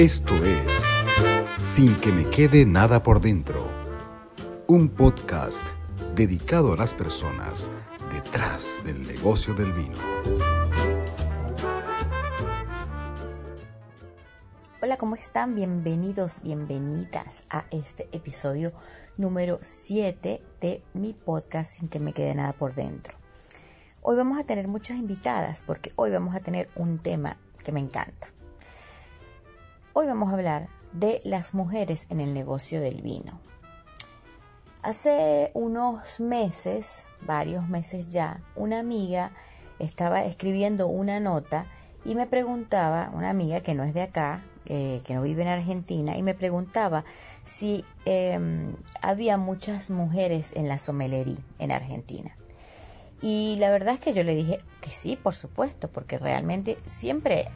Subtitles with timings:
[0.00, 0.82] Esto es
[1.62, 3.70] Sin que me quede nada por dentro,
[4.66, 5.62] un podcast
[6.14, 7.70] dedicado a las personas
[8.10, 9.98] detrás del negocio del vino.
[14.80, 15.54] Hola, ¿cómo están?
[15.54, 18.72] Bienvenidos, bienvenidas a este episodio
[19.18, 23.18] número 7 de mi podcast Sin que me quede nada por dentro.
[24.00, 27.80] Hoy vamos a tener muchas invitadas porque hoy vamos a tener un tema que me
[27.80, 28.28] encanta.
[29.92, 33.40] Hoy vamos a hablar de las mujeres en el negocio del vino.
[34.82, 39.32] Hace unos meses, varios meses ya, una amiga
[39.80, 41.66] estaba escribiendo una nota
[42.04, 45.48] y me preguntaba, una amiga que no es de acá, eh, que no vive en
[45.48, 47.04] Argentina, y me preguntaba
[47.44, 52.36] si em, había muchas mujeres en la somelería en Argentina.
[53.22, 57.48] Y la verdad es que yo le dije que sí, por supuesto, porque realmente siempre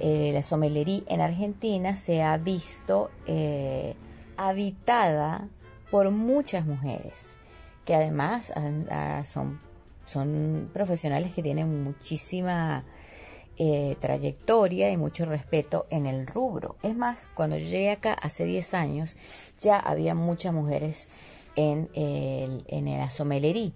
[0.00, 3.94] eh, la somelería en Argentina se ha visto eh,
[4.36, 5.48] habitada
[5.90, 7.34] por muchas mujeres,
[7.84, 8.52] que además
[9.26, 9.60] son,
[10.06, 12.84] son profesionales que tienen muchísima
[13.58, 16.76] eh, trayectoria y mucho respeto en el rubro.
[16.82, 19.16] Es más, cuando yo llegué acá hace 10 años,
[19.60, 21.08] ya había muchas mujeres
[21.54, 23.72] en, el, en la somelería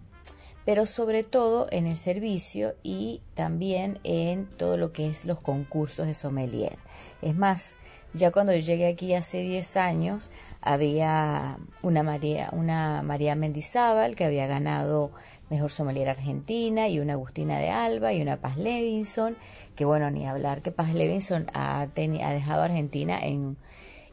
[0.67, 6.09] pero sobre todo en el servicio y también en todo lo que es los concursos
[6.09, 6.77] de sommelier.
[7.23, 7.77] Es más,
[8.15, 14.25] ya cuando yo llegué aquí hace 10 años, había una María, una María Mendizábal que
[14.25, 15.13] había ganado
[15.51, 19.37] Mejor Sommelier Argentina y una Agustina de Alba y una Paz Levinson,
[19.77, 23.57] que bueno, ni hablar que Paz Levinson ha, ha dejado a Argentina en,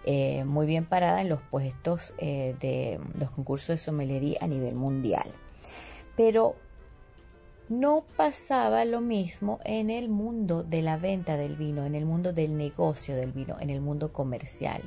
[0.06, 4.76] eh, muy bien parada en los puestos eh, de los concursos de sommelería a nivel
[4.76, 5.26] mundial
[6.16, 6.56] pero
[7.70, 12.34] no pasaba lo mismo en el mundo de la venta del vino, en el mundo
[12.34, 14.82] del negocio del vino, en el mundo comercial,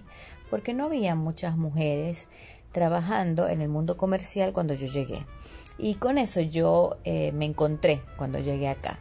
[0.51, 2.29] porque no había muchas mujeres
[2.73, 5.25] trabajando en el mundo comercial cuando yo llegué.
[5.79, 8.99] Y con eso yo eh, me encontré cuando llegué acá.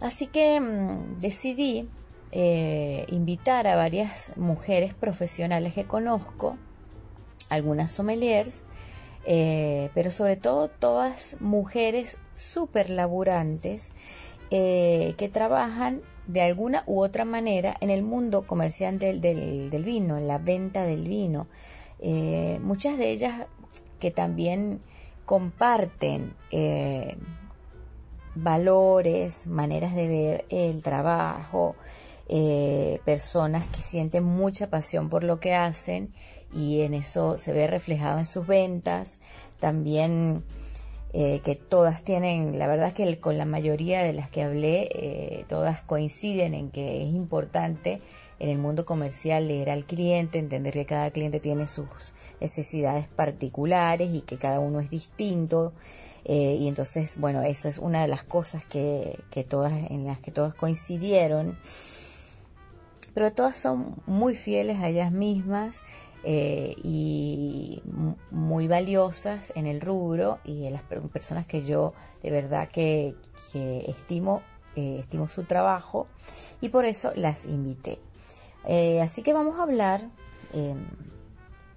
[0.00, 1.88] Así que mm, decidí
[2.32, 6.58] eh, invitar a varias mujeres profesionales que conozco,
[7.48, 8.62] algunas sommeliers,
[9.26, 13.92] eh, pero sobre todo todas mujeres súper laburantes
[14.50, 20.18] eh, que trabajan de alguna u otra manera en el mundo comercial del, del, vino,
[20.18, 21.46] en la venta del vino.
[22.00, 23.46] Eh, muchas de ellas
[23.98, 24.80] que también
[25.24, 26.34] comparten
[28.34, 31.76] valores, maneras de ver el trabajo,
[33.04, 36.12] personas que sienten mucha pasión por lo que hacen
[36.54, 39.18] y en eso se ve reflejado en sus ventas.
[39.60, 40.44] También
[41.12, 44.88] eh, que todas tienen, la verdad es que con la mayoría de las que hablé,
[44.92, 48.00] eh, todas coinciden en que es importante
[48.40, 51.86] en el mundo comercial leer al cliente, entender que cada cliente tiene sus
[52.40, 55.72] necesidades particulares y que cada uno es distinto.
[56.24, 60.18] Eh, y entonces, bueno, eso es una de las cosas que, que todas, en las
[60.18, 61.58] que todas coincidieron.
[63.14, 65.76] Pero todas son muy fieles a ellas mismas
[66.26, 67.82] eh, y
[68.30, 71.92] muy valiosas en el rubro y en las personas que yo
[72.22, 73.14] de verdad que,
[73.52, 74.40] estimo,
[74.74, 76.06] eh, estimo su trabajo
[76.62, 77.98] y por eso las invité.
[78.66, 80.08] Eh, así que vamos a hablar
[80.54, 80.86] em,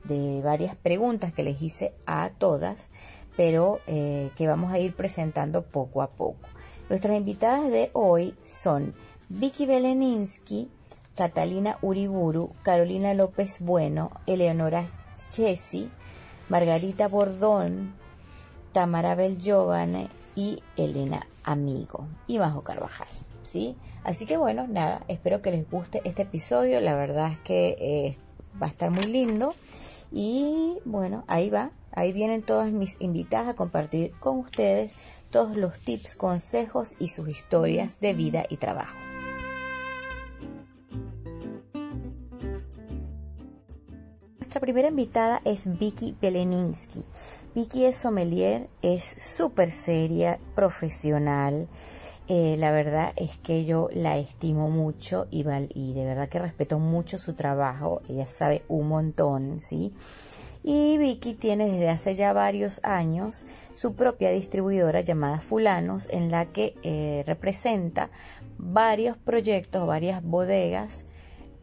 [0.06, 2.90] de varias preguntas que les hice a todas,
[3.36, 6.48] pero que vamos a ir presentando poco a poco.
[6.90, 8.96] Nuestras invitadas de hoy son
[9.30, 10.72] Vicky Beleninsky,
[11.18, 14.86] Catalina Uriburu, Carolina López Bueno, Eleonora
[15.32, 15.90] Chesi,
[16.48, 17.96] Margarita Bordón,
[18.72, 23.08] Tamara Belgiovane y Elena Amigo y Majo Carvajal,
[23.42, 23.76] ¿sí?
[24.04, 28.18] Así que bueno, nada, espero que les guste este episodio, la verdad es que eh,
[28.62, 29.56] va a estar muy lindo
[30.12, 34.92] y bueno, ahí va, ahí vienen todas mis invitadas a compartir con ustedes
[35.32, 39.07] todos los tips, consejos y sus historias de vida y trabajo.
[44.58, 47.06] Nuestra primera invitada es Vicky Beleninsky.
[47.54, 51.68] Vicky es sommelier, es súper seria, profesional.
[52.28, 55.46] Eh, la verdad es que yo la estimo mucho y,
[55.76, 58.02] y de verdad que respeto mucho su trabajo.
[58.10, 59.94] Ella sabe un montón, ¿sí?
[60.64, 63.46] Y Vicky tiene desde hace ya varios años
[63.76, 68.10] su propia distribuidora llamada Fulanos, en la que eh, representa
[68.58, 71.06] varios proyectos, varias bodegas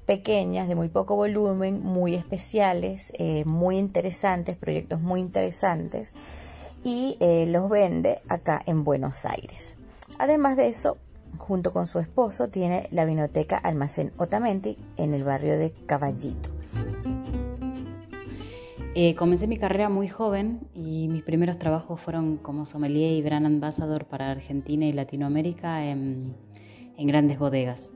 [0.05, 6.12] pequeñas, de muy poco volumen, muy especiales, eh, muy interesantes, proyectos muy interesantes,
[6.83, 9.75] y eh, los vende acá en Buenos Aires.
[10.19, 10.99] Además de eso,
[11.39, 16.50] junto con su esposo, tiene la vinoteca Almacén Otamendi en el barrio de Caballito.
[18.97, 23.47] Eh, comencé mi carrera muy joven y mis primeros trabajos fueron como sommelier y brand
[23.47, 26.37] ambassador para Argentina y Latinoamérica en
[26.97, 27.91] grandes bodegas.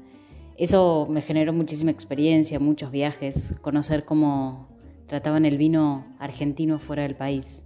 [0.58, 4.66] Eso me generó muchísima experiencia, muchos viajes, conocer cómo
[5.06, 7.62] trataban el vino argentino fuera del país.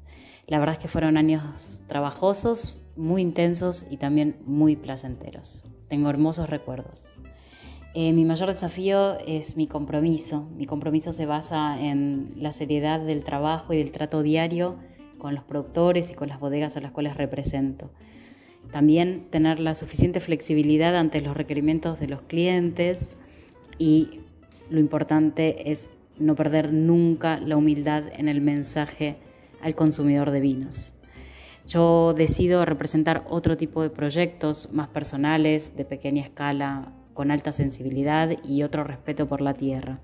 [0.46, 5.64] La verdad es que fueron años trabajosos, muy intensos y también muy placenteros.
[5.88, 7.14] Tengo hermosos recuerdos.
[7.94, 10.46] Eh, mi mayor desafío es mi compromiso.
[10.54, 14.76] Mi compromiso se basa en la seriedad del trabajo y del trato diario
[15.16, 17.90] con los productores y con las bodegas a las cuales represento.
[18.70, 23.16] También tener la suficiente flexibilidad ante los requerimientos de los clientes
[23.78, 24.20] y
[24.70, 29.16] lo importante es no perder nunca la humildad en el mensaje
[29.60, 30.92] al consumidor de vinos.
[31.68, 38.36] Yo decido representar otro tipo de proyectos más personales, de pequeña escala, con alta sensibilidad
[38.44, 40.00] y otro respeto por la tierra.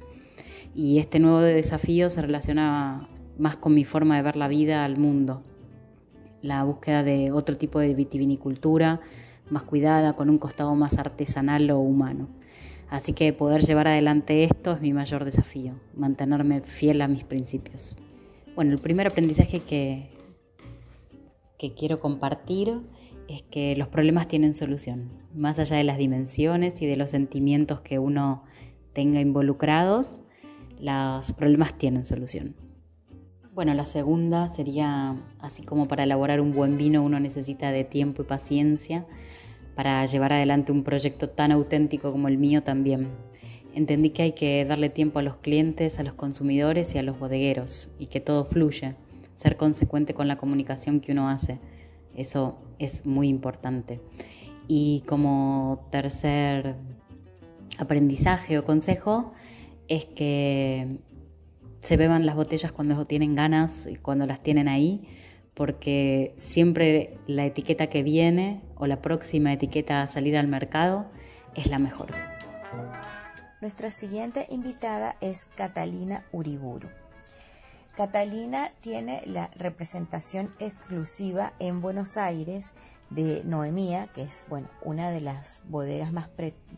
[0.75, 3.09] Y este nuevo desafío se relaciona
[3.39, 5.43] más con mi forma de ver la vida al mundo.
[6.49, 9.03] La búsqueda de otro tipo de vitivinicultura,
[9.51, 12.27] más cuidada, con un costado más artesanal o humano.
[12.89, 17.97] Así que poder llevar adelante esto es mi mayor desafío, mantenerme fiel a mis principios.
[18.55, 20.09] Bueno, el primer aprendizaje que,
[21.59, 22.81] que quiero compartir
[23.29, 27.81] es que los problemas tienen solución, más allá de las dimensiones y de los sentimientos
[27.81, 28.45] que uno
[28.95, 30.23] tenga involucrados,
[30.81, 32.55] los problemas tienen solución.
[33.59, 38.23] Bueno, la segunda sería, así como para elaborar un buen vino uno necesita de tiempo
[38.23, 39.05] y paciencia,
[39.75, 43.09] para llevar adelante un proyecto tan auténtico como el mío también.
[43.75, 47.19] Entendí que hay que darle tiempo a los clientes, a los consumidores y a los
[47.19, 48.95] bodegueros, y que todo fluye,
[49.35, 51.59] ser consecuente con la comunicación que uno hace
[52.15, 54.01] eso es muy importante.
[54.69, 56.77] Y como tercer
[57.77, 59.33] aprendizaje o consejo
[59.89, 60.99] es que
[61.81, 65.09] se beban las botellas cuando tienen ganas y cuando las tienen ahí,
[65.55, 71.07] porque siempre la etiqueta que viene o la próxima etiqueta a salir al mercado
[71.55, 72.15] es la mejor.
[73.61, 76.89] Nuestra siguiente invitada es Catalina Uriburu.
[77.97, 82.73] Catalina tiene la representación exclusiva en Buenos Aires
[83.11, 86.29] de Noemía, que es bueno, una de las bodegas más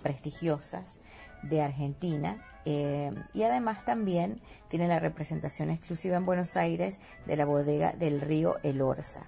[0.03, 1.00] prestigiosas
[1.43, 2.45] de Argentina.
[2.65, 8.21] Eh, y además también tiene la representación exclusiva en Buenos Aires de la bodega del
[8.21, 9.27] río El Orza.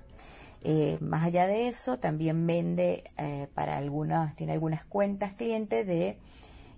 [0.65, 6.19] Eh, más allá de eso, también vende eh, para algunas, tiene algunas cuentas clientes de,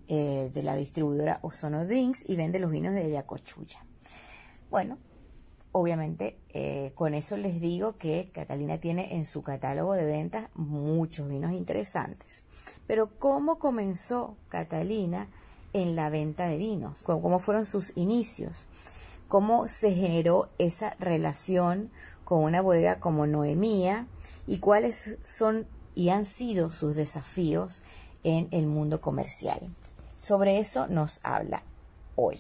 [0.06, 3.84] de la distribuidora Ozono Drinks y vende los vinos de Ayacochuya.
[4.70, 4.98] Bueno,
[5.72, 6.38] obviamente
[6.94, 12.44] con eso les digo que Catalina tiene en su catálogo de ventas muchos vinos interesantes.
[12.86, 15.28] Pero ¿cómo comenzó Catalina
[15.72, 17.02] en la venta de vinos?
[17.02, 18.66] ¿Cómo fueron sus inicios?
[19.28, 21.90] ¿Cómo se generó esa relación
[22.24, 24.06] con una bodega como Noemía?
[24.46, 27.82] ¿Y cuáles son y han sido sus desafíos
[28.22, 29.60] en el mundo comercial?
[30.18, 31.62] Sobre eso nos habla
[32.16, 32.38] hoy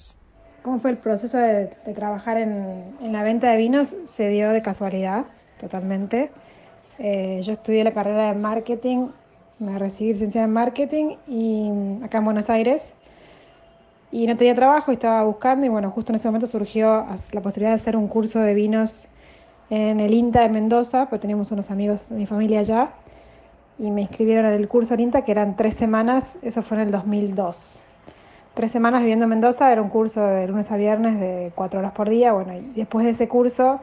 [0.64, 5.26] cómo fue el proceso de, trabajar en, la venta de vinos se dio de casualidad,
[5.60, 6.30] totalmente.
[6.98, 9.08] Eh, yo estudié la carrera de marketing,
[9.58, 11.70] me recibí licenciada en marketing y
[12.04, 12.94] acá en Buenos Aires
[14.10, 17.70] y no tenía trabajo, estaba buscando y bueno, justo en ese momento surgió la posibilidad
[17.70, 19.08] de hacer un curso de vinos
[19.70, 22.90] en el INTA de Mendoza, pues teníamos unos amigos de mi familia allá
[23.78, 26.84] y me inscribieron en el curso del INTA que eran tres semanas, eso fue en
[26.84, 27.80] el 2002
[28.54, 31.92] tres semanas viviendo en Mendoza, era un curso de lunes a viernes de cuatro horas
[31.92, 32.32] por día.
[32.32, 33.80] Bueno, y después de ese curso,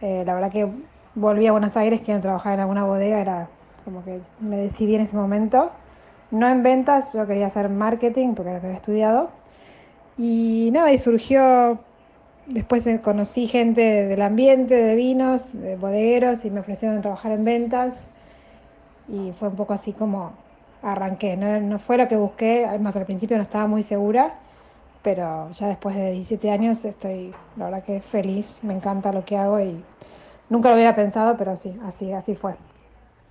[0.00, 0.68] eh, la verdad que
[1.16, 3.48] volví a Buenos Aires, quiero trabajar en alguna bodega, era
[3.84, 5.70] como que me decidí en ese momento.
[6.30, 9.30] No en ventas, yo quería hacer marketing porque era lo que había estudiado.
[10.18, 11.78] Y nada, y surgió,
[12.46, 18.04] después conocí gente del ambiente, de vinos, de bodegueros, y me ofrecieron trabajar en ventas.
[19.08, 20.32] Y fue un poco así como
[20.82, 21.36] arranqué.
[21.36, 24.34] No, fue lo que busqué, además al principio no estaba muy segura,
[25.02, 29.36] pero ya después de 17 años estoy, la verdad que feliz, me encanta lo que
[29.36, 29.82] hago y
[30.50, 32.54] nunca lo hubiera pensado, pero sí, así, así fue.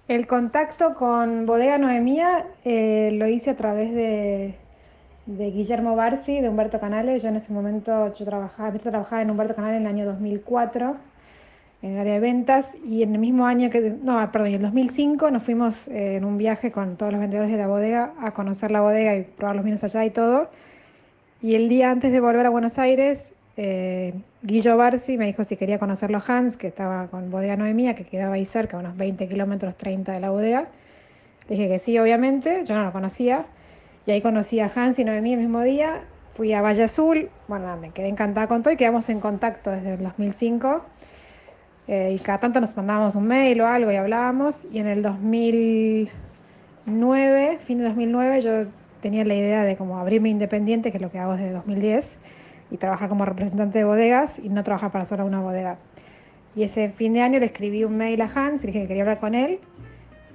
[0.07, 4.55] El contacto con Bodega Noemía eh, lo hice a través de,
[5.25, 7.23] Guillermo Barsi, de Humberto Canales.
[7.23, 10.97] Yo en ese momento yo trabajaba, en Humberto Canales en el año 2004
[11.81, 14.61] en el área de ventas y en el mismo año que, no, perdón, en el
[14.61, 18.31] 2005 nos fuimos eh, en un viaje con todos los vendedores de la bodega a
[18.31, 20.49] conocer la bodega y probar los vinos allá y todo.
[21.41, 25.57] Y el día antes de volver a Buenos Aires, eh, Guillo Barsi me dijo si
[25.57, 29.75] quería conocerlo Hans, que estaba con Bodega Noemía, que quedaba ahí cerca, unos 20 kilómetros
[29.77, 30.67] 30 de la bodega.
[31.47, 33.45] Le dije que sí, obviamente, yo no lo conocía.
[34.05, 36.01] Y ahí conocí a Hans y Noemí el mismo día.
[36.33, 39.95] Fui a Valle Azul, bueno, me quedé encantada con todo y quedamos en contacto desde
[39.95, 40.81] el 2005.
[41.87, 44.65] Eh, y cada tanto nos mandábamos un mail o algo y hablábamos.
[44.71, 48.65] Y en el 2009, fin de 2009, yo
[49.01, 52.17] tenía la idea de como abrirme independiente, que es lo que hago desde 2010,
[52.71, 55.77] y trabajar como representante de bodegas y no trabajar para solo una bodega.
[56.55, 59.03] Y ese fin de año le escribí un mail a Hans y dije que quería
[59.03, 59.59] hablar con él.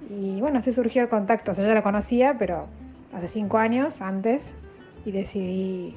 [0.08, 1.50] Y bueno, así surgió el contacto.
[1.50, 2.66] O sea, yo lo conocía, pero
[3.12, 4.54] hace cinco años antes
[5.04, 5.94] y decidí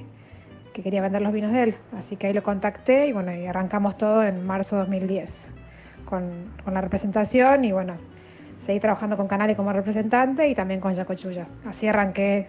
[0.74, 1.76] que quería vender los vinos de él.
[1.98, 5.48] Así que ahí lo contacté y bueno, y arrancamos todo en marzo de 2010
[6.06, 6.24] con,
[6.64, 7.96] con la representación y bueno,
[8.58, 11.48] seguí trabajando con Canale como representante y también con Yacochuya.
[11.66, 12.48] Así arranqué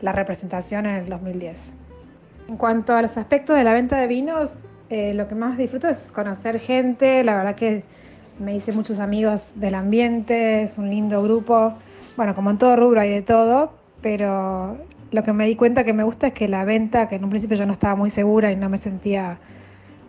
[0.00, 1.81] la representación en el 2010.
[2.48, 4.52] En cuanto a los aspectos de la venta de vinos,
[4.90, 7.84] eh, lo que más disfruto es conocer gente, la verdad que
[8.38, 11.74] me hice muchos amigos del ambiente, es un lindo grupo,
[12.16, 13.72] bueno, como en todo rubro hay de todo,
[14.02, 14.76] pero
[15.10, 17.30] lo que me di cuenta que me gusta es que la venta, que en un
[17.30, 19.38] principio yo no estaba muy segura y no me sentía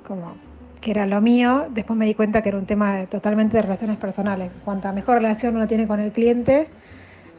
[0.05, 0.35] como
[0.81, 3.95] que era lo mío, después me di cuenta que era un tema totalmente de relaciones
[3.97, 4.51] personales.
[4.65, 6.67] Cuanta mejor relación uno tiene con el cliente,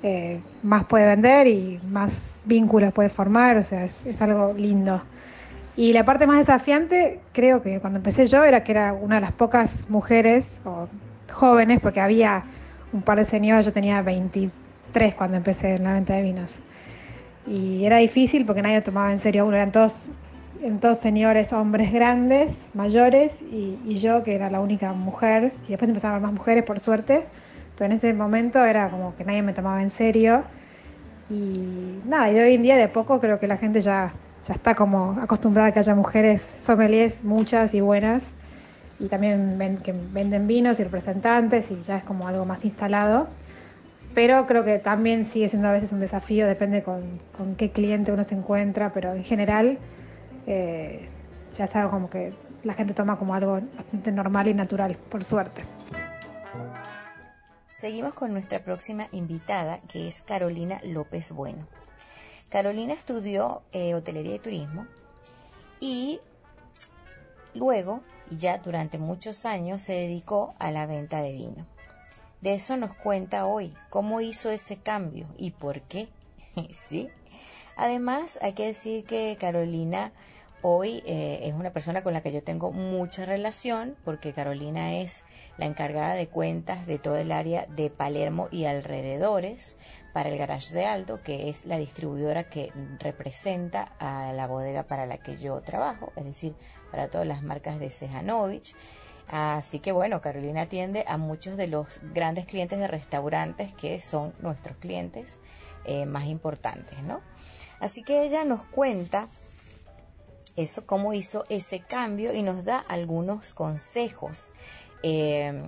[0.06, 5.00] eh, más puede vender y más vínculos puede formar, o sea, es, es algo lindo.
[5.76, 9.22] Y la parte más desafiante, creo que cuando empecé yo, era que era una de
[9.22, 10.88] las pocas mujeres o
[11.32, 12.44] jóvenes, porque había
[12.92, 16.54] un par de señoras, yo tenía 23 cuando empecé en la venta de vinos.
[17.46, 20.10] Y era difícil porque nadie tomaba en serio uno, eran todos,
[20.62, 25.70] eran todos señores, hombres grandes, mayores, y, y, yo que era la única mujer, y
[25.70, 27.24] después empezaron más mujeres por suerte,
[27.76, 30.42] pero en ese momento era como que nadie me tomaba en serio.
[31.30, 34.12] Y nada, y hoy en día de poco creo que la gente ya,
[34.46, 38.28] ya está como acostumbrada a que haya mujeres sommeliers, muchas y buenas,
[39.00, 43.28] y también ven, que venden vinos y representantes, y ya es como algo más instalado
[44.14, 47.02] pero creo que también sigue siendo a veces un desafío, depende con,
[47.36, 49.78] con qué cliente uno se encuentra, pero en general
[50.46, 51.08] eh,
[51.54, 55.24] ya es algo como que la gente toma como algo bastante normal y natural, por
[55.24, 55.62] suerte.
[57.84, 61.66] Seguimos con nuestra próxima invitada, que es Carolina López Bueno.
[62.48, 64.86] Carolina estudió eh, hotelería y turismo
[65.80, 66.18] y
[67.52, 68.00] luego,
[68.30, 71.66] ya durante muchos años, se dedicó a la venta de vino.
[72.40, 76.08] De eso nos cuenta hoy, cómo hizo ese cambio y por qué.
[76.88, 77.10] ¿Sí?
[77.76, 80.10] Además, hay que decir que Carolina
[80.66, 85.22] hoy eh, es una persona con la que yo tengo mucha relación porque Carolina es
[85.58, 89.76] la encargada de cuentas de todo el área de Palermo y alrededores
[90.14, 95.04] para el Garage de Aldo, que es la distribuidora que representa a la bodega para
[95.04, 96.54] la que yo trabajo, es decir,
[96.90, 98.74] para todas las marcas de Sejanovic.
[99.30, 104.32] Así que bueno, Carolina atiende a muchos de los grandes clientes de restaurantes que son
[104.40, 105.40] nuestros clientes
[105.84, 107.20] eh, más importantes, ¿no?
[107.80, 109.28] Así que ella nos cuenta
[110.56, 114.52] eso, cómo hizo ese cambio y nos da algunos consejos
[115.02, 115.62] eh,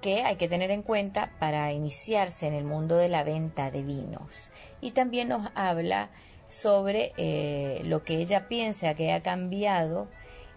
[0.00, 3.82] que hay que tener en cuenta para iniciarse en el mundo de la venta de
[3.82, 4.50] vinos.
[4.80, 6.10] Y también nos habla
[6.48, 10.08] sobre eh, lo que ella piensa que ha cambiado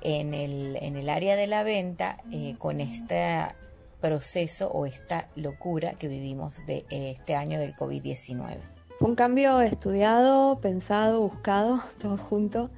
[0.02, 3.38] en el, en el área de la venta eh, con este
[4.02, 8.58] proceso o esta locura que vivimos de eh, este año del COVID-19.
[9.00, 12.70] Fue un cambio estudiado, pensado, buscado, todo junto.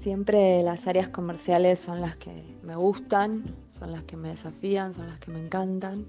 [0.00, 5.08] Siempre las áreas comerciales son las que me gustan, son las que me desafían, son
[5.08, 6.06] las que me encantan.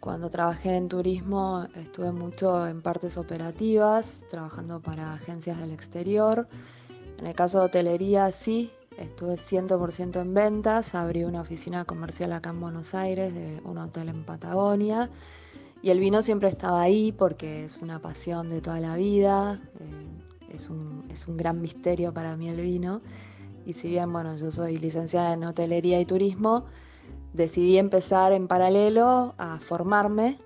[0.00, 6.48] Cuando trabajé en turismo estuve mucho en partes operativas, trabajando para agencias del exterior.
[7.18, 12.48] En el caso de hotelería sí, Estuve 100% en ventas, abrí una oficina comercial acá
[12.48, 15.10] en Buenos Aires de un hotel en Patagonia
[15.82, 20.15] y el vino siempre estaba ahí porque es una pasión de toda la vida, eh,
[20.56, 23.00] es, un, es, un, gran misterio para mí el vino
[23.64, 26.66] y si bien bueno, yo soy licenciada en hotelería y turismo,
[27.32, 30.38] decidí empezar en paralelo a formarme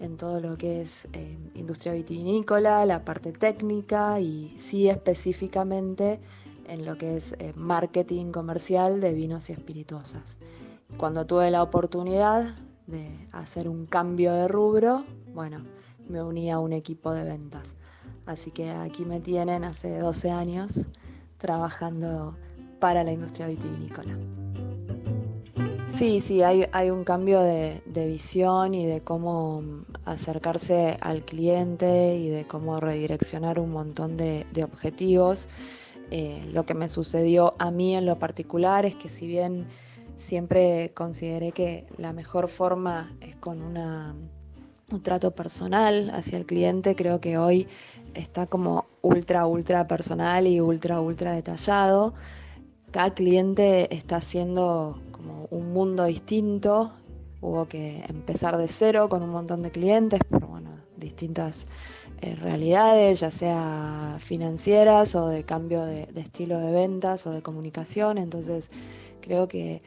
[0.00, 6.20] en todo lo que es eh, industria vitivinícola, la parte técnica y sí específicamente
[6.66, 10.38] en lo que es eh, marketing comercial de vinos y espirituosas.
[10.96, 12.54] Cuando tuve la oportunidad
[12.86, 15.64] de hacer un cambio de rubro, bueno,
[16.10, 17.76] me uní a un equipo de ventas.
[18.26, 20.86] Así que aquí me tienen hace 12 años
[21.38, 22.36] trabajando
[22.78, 24.18] para la industria vitivinícola.
[25.90, 29.62] Sí, sí, hay, un cambio de, visión y de cómo
[30.04, 35.48] acercarse al cliente y de cómo redireccionar un montón de, de objetivos
[36.10, 39.68] eh, lo que me sucedió a mí en lo particular es que si bien
[40.16, 44.16] siempre consideré que la mejor forma es con una
[44.90, 46.94] un trato personal hacia el cliente.
[46.94, 47.66] Creo que hoy
[48.14, 52.14] está como ultra, ultra personal y ultra, ultra detallado.
[52.90, 56.92] Cada cliente está haciendo como un mundo distinto.
[57.40, 61.68] Hubo que empezar de cero con un montón de clientes por bueno, distintas
[62.20, 67.42] eh, realidades, ya sea financieras o de cambio de, de estilo de ventas o de
[67.42, 68.18] comunicación.
[68.18, 68.68] Entonces
[69.20, 69.80] creo que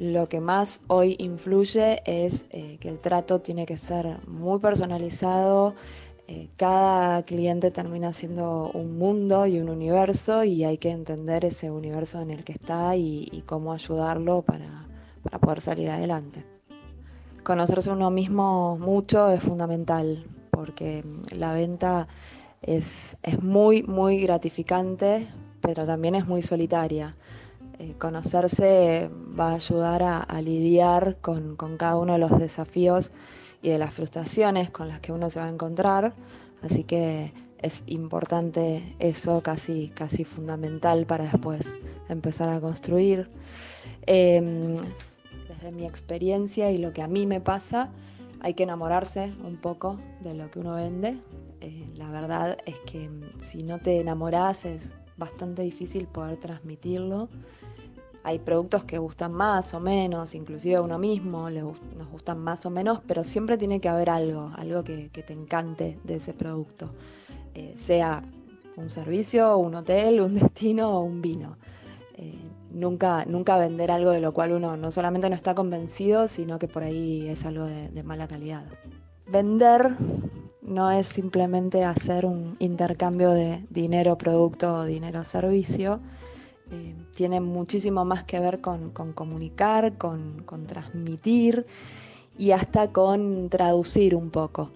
[0.00, 5.74] lo que más hoy influye es eh, que el trato tiene que ser muy personalizado.
[6.26, 11.70] Eh, cada cliente termina siendo un mundo y un universo y hay que entender ese
[11.70, 14.88] universo en el que está y, cómo ayudarlo para,
[15.38, 16.46] poder salir adelante.
[17.44, 21.04] Conocerse uno mismo mucho es fundamental porque
[21.36, 22.08] la venta
[22.62, 25.26] es muy, muy gratificante,
[25.60, 27.14] pero también es muy solitaria.
[27.80, 33.10] Eh, conocerse va a ayudar a, lidiar con, cada uno de los desafíos
[33.62, 36.14] y de las frustraciones con las que uno se va a encontrar.
[36.60, 41.78] Así que es importante eso, casi, casi fundamental para después
[42.10, 43.30] empezar a construir.
[44.02, 44.76] Em,
[45.48, 47.90] desde mi experiencia y lo que a mí me pasa,
[48.40, 51.16] hay que enamorarse un poco de lo que uno vende.
[51.62, 57.28] Eh, la verdad es que mm, si no te enamoras es bastante difícil poder transmitirlo
[58.22, 62.70] hay productos que gustan más o menos, inclusive a uno mismo nos gustan más o
[62.70, 66.88] menos, pero siempre tiene que haber algo, algo que, te encante de ese producto,
[67.54, 68.22] eh, sea
[68.76, 71.58] un servicio, un hotel, un destino o un vino.
[72.14, 72.38] Eh,
[72.70, 76.68] nunca, nunca vender algo de lo cual uno no solamente no está convencido, sino que
[76.68, 78.64] por ahí es algo de mala calidad.
[79.26, 79.96] Vender
[80.70, 86.00] no es simplemente hacer un intercambio de dinero, producto o dinero, servicio,
[86.70, 91.66] eh, tiene muchísimo más que ver con, comunicar, con, transmitir
[92.38, 94.70] y hasta con traducir un poco.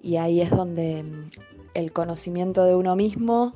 [0.00, 1.26] Y ahí es donde mm,
[1.74, 3.52] el conocimiento de uno mismo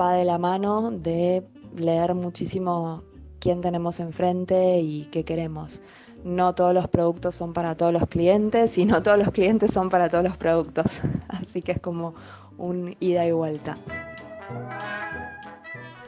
[0.00, 3.02] va de la mano de leer muchísimo
[3.38, 5.82] quién tenemos enfrente y qué queremos.
[6.24, 9.90] No todos los productos son para todos los clientes y no todos los clientes son
[9.90, 11.02] para todos los productos.
[11.28, 12.14] Así que es como
[12.56, 13.76] un ida y vuelta.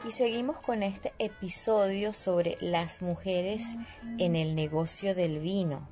[0.05, 3.63] Y seguimos con este episodio sobre las mujeres
[4.19, 5.89] en el negocio del vino.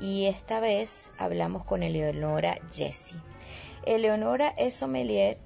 [0.00, 3.16] Y esta vez hablamos con Eleonora Jessie.
[3.86, 5.38] Eleonora es sommelier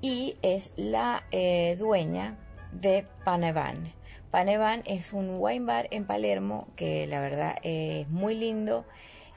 [0.00, 2.36] y es la eh, dueña
[2.72, 3.92] de Panevan.
[4.32, 8.84] Panevan es un wine bar en Palermo que la verdad es muy lindo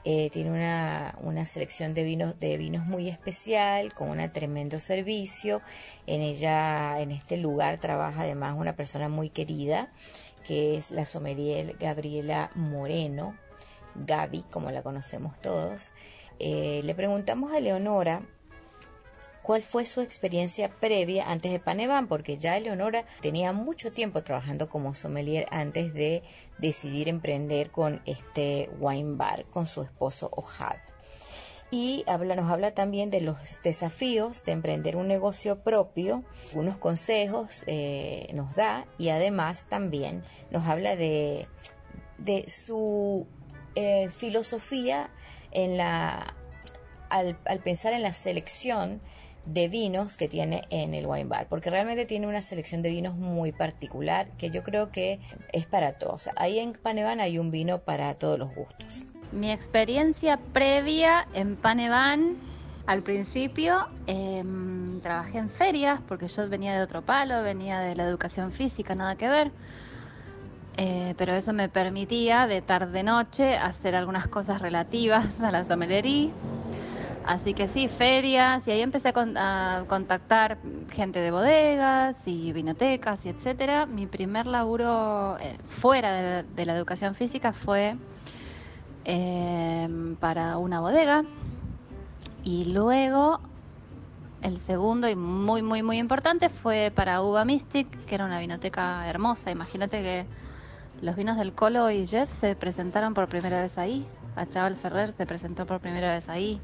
[0.04, 5.62] eh, tiene una, una, selección de vinos, de vinos muy especial, con un tremendo servicio.
[6.06, 9.90] En ella, en este lugar, trabaja además una persona muy querida,
[10.44, 13.34] que es la sommelier Gabriela Moreno,
[13.94, 15.90] Gaby, como la conocemos todos.
[16.38, 18.22] Eh, le preguntamos a Leonora
[19.44, 24.70] cuál fue su experiencia previa antes de Panevan, porque ya Eleonora tenía mucho tiempo trabajando
[24.70, 26.22] como sommelier antes de
[26.58, 30.78] decidir emprender con este wine bar con su esposo Ojad.
[31.70, 37.64] Y habla, nos habla también de los desafíos de emprender un negocio propio, unos consejos
[37.66, 41.48] eh, nos da y además también nos habla de,
[42.16, 43.26] de su
[43.74, 45.10] eh, filosofía
[45.50, 46.34] en la,
[47.10, 49.02] al, al pensar en la selección
[49.46, 53.14] de vinos que tiene en el wine bar, porque realmente tiene una selección de vinos
[53.14, 55.20] muy particular que yo creo que
[55.52, 56.30] es para todos.
[56.36, 59.04] Ahí en Panevan hay un vino para todos los gustos.
[59.32, 62.36] Mi experiencia previa en Panevan,
[62.86, 68.04] al principio em, trabajé en ferias porque yo venía de otro palo, venía de la
[68.04, 69.50] educación física, nada que ver.
[70.76, 76.30] Eh, pero eso me permitía de tarde-noche hacer algunas cosas relativas a la sommelería
[77.26, 80.58] Así que sí, ferias, y ahí empecé a, contactar
[80.90, 83.86] gente de bodegas y vinotecas y etcétera.
[83.86, 87.96] Mi primer laburo eh, fuera de, la educación física fue
[89.04, 91.24] em, para una bodega
[92.42, 93.40] y luego
[94.42, 99.08] el segundo y muy, muy, muy importante fue para Uva Mystic, que era una vinoteca
[99.08, 99.50] hermosa.
[99.50, 100.26] Imagínate que
[101.00, 104.06] los vinos del Colo y Jeff se presentaron por primera vez ahí.
[104.36, 106.60] A Chaval Ferrer se presentó por primera vez ahí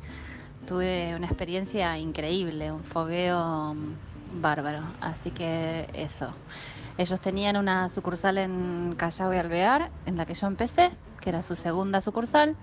[0.66, 4.82] tuve una experiencia increíble, un fogueo mm, bárbaro.
[5.00, 6.32] Así que eso.
[6.98, 11.42] Ellos tenían una sucursal en Callao y Alvear, en la que yo empecé, que era
[11.42, 12.56] su segunda sucursal.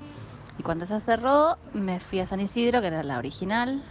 [0.59, 3.83] Y cuando se cerró, me fui a San Isidro, que era la original.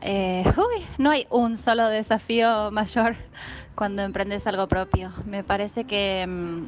[0.00, 3.16] Eh, uy, no hay un solo desafío mayor
[3.74, 5.12] cuando emprendes algo propio.
[5.26, 6.66] Me parece que, mm,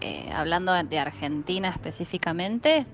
[0.00, 2.86] eh, hablando de Argentina específicamente,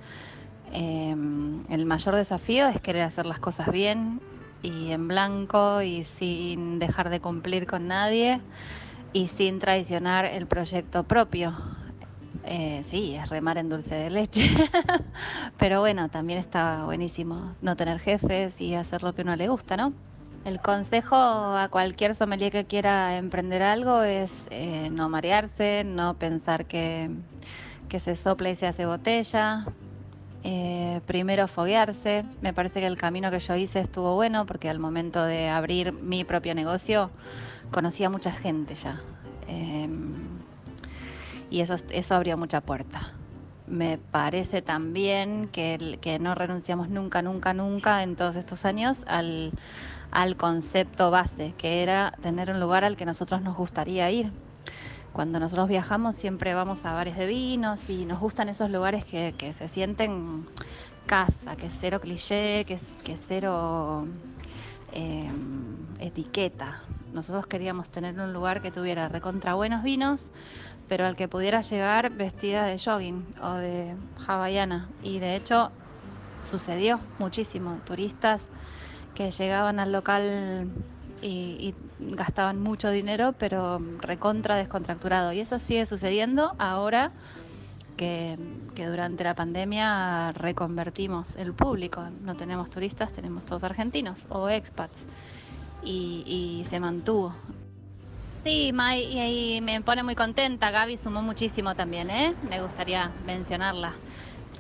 [0.72, 4.20] Em, el mayor desafío es querer hacer las cosas bien
[4.62, 8.40] y en blanco y sin dejar de cumplir con nadie
[9.12, 11.54] y sin traicionar el proyecto propio.
[12.44, 14.50] Eh, sí, es remar en dulce de leche,
[15.58, 19.76] pero bueno, también está buenísimo no tener jefes y hacer lo que uno le gusta,
[19.76, 19.92] ¿no?
[20.44, 26.64] El consejo a cualquier sommelier que quiera emprender algo es eh, no marearse, no pensar
[26.64, 27.10] que,
[27.88, 29.66] que se sopla y se hace botella,
[30.44, 32.24] eh, primero foguearse.
[32.40, 35.92] Me parece que el camino que yo hice estuvo bueno porque al momento de abrir
[35.92, 37.10] mi propio negocio
[37.70, 39.00] conocía mucha gente ya.
[39.48, 40.14] Em,
[41.50, 43.12] y eso, eso abrió mucha puerta.
[43.66, 49.52] Me parece también que, que no renunciamos nunca, nunca, nunca en todos estos años al,
[50.10, 54.32] al concepto base, que era tener un lugar al que nosotros nos gustaría ir
[55.12, 59.54] cuando nosotros viajamos siempre vamos a bares de vinos y nos gustan esos lugares que,
[59.54, 60.46] se sienten
[61.06, 64.06] casa, que es cero cliché, que es, que cero
[64.92, 66.82] em, etiqueta.
[67.12, 70.30] Nosotros queríamos tener un lugar que tuviera recontra buenos vinos,
[70.88, 73.94] pero al que pudiera llegar vestida de jogging o de
[74.26, 74.88] hawaiana.
[75.02, 75.70] Y de hecho
[76.44, 77.78] sucedió muchísimo.
[77.84, 78.46] Turistas
[79.14, 80.70] que llegaban al local
[81.22, 85.32] y, gastaban mucho dinero, pero recontra descontracturado.
[85.32, 87.12] Y eso sigue sucediendo ahora
[87.96, 88.36] que,
[88.74, 92.04] durante la pandemia reconvertimos el público.
[92.22, 95.06] No tenemos turistas, tenemos todos argentinos o expats.
[95.84, 97.34] Y, se mantuvo.
[98.34, 100.70] Sí, May, y, me pone muy contenta.
[100.70, 102.34] Gaby sumó muchísimo también, ¿eh?
[102.48, 103.94] Me gustaría mencionarla.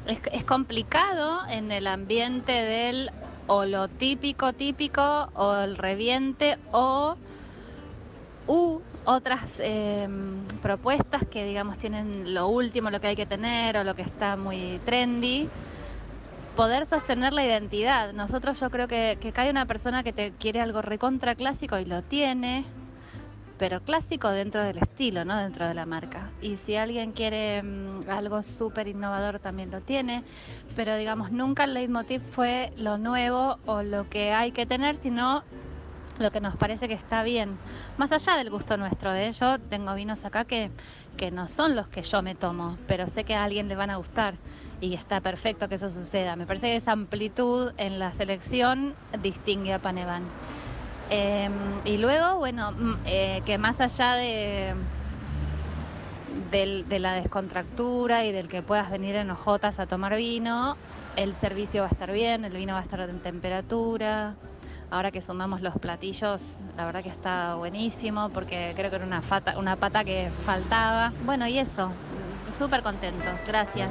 [0.06, 3.10] Es, es complicado en el ambiente del
[3.46, 7.16] o lo típico, típico, o el reviente, o
[8.46, 13.84] u otras em, propuestas que digamos tienen lo último, lo que hay que tener o
[13.84, 15.48] lo que está muy trendy,
[16.56, 18.12] poder sostener la identidad.
[18.12, 21.84] Nosotros yo creo que, que cae una persona que te quiere algo recontra clásico y
[21.84, 22.64] lo tiene,
[23.62, 25.36] pero clásico dentro del estilo, ¿no?
[25.36, 26.32] Dentro de la marca.
[26.40, 30.24] Y si alguien quiere mm, algo súper innovador también lo tiene,
[30.74, 35.44] pero digamos, nunca el leitmotiv fue lo nuevo o lo que hay que tener, sino
[36.18, 37.56] lo que nos parece que está bien,
[37.98, 39.14] más allá del gusto nuestro.
[39.14, 39.30] ¿eh?
[39.30, 40.68] Yo tengo vinos acá que,
[41.16, 43.90] que no son los que yo me tomo, pero sé que a alguien le van
[43.90, 44.34] a gustar
[44.80, 46.34] y está perfecto que eso suceda.
[46.34, 50.24] Me parece que esa amplitud en la selección distingue a Panevan.
[51.10, 51.52] Em,
[51.84, 54.74] y luego, bueno, mm, eh, que más allá de,
[56.50, 60.76] de la descontractura y del que puedas venir en hojotas a tomar vino,
[61.16, 64.34] el servicio va a estar bien, el vino va a estar en temperatura.
[64.90, 69.22] Ahora que sumamos los platillos, la verdad que está buenísimo porque creo que era una,
[69.56, 71.12] una pata que faltaba.
[71.24, 71.90] Bueno, y eso,
[72.58, 73.90] súper contentos, gracias.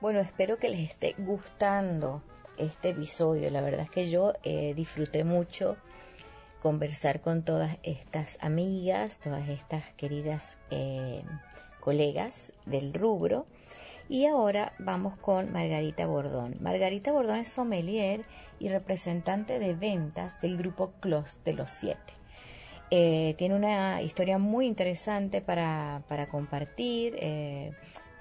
[0.00, 2.22] Bueno, espero que les esté gustando
[2.58, 3.50] este episodio.
[3.50, 5.76] La verdad es que yo eh, disfruté mucho
[6.62, 11.20] conversar con todas estas amigas, todas estas queridas eh,
[11.80, 13.46] colegas del rubro.
[14.08, 16.56] Y ahora vamos con Margarita Bordón.
[16.60, 18.24] Margarita Bordón es sommelier
[18.60, 22.12] y representante de ventas del grupo Clos de los Siete.
[22.90, 27.16] Eh, tiene una historia muy interesante para, para compartir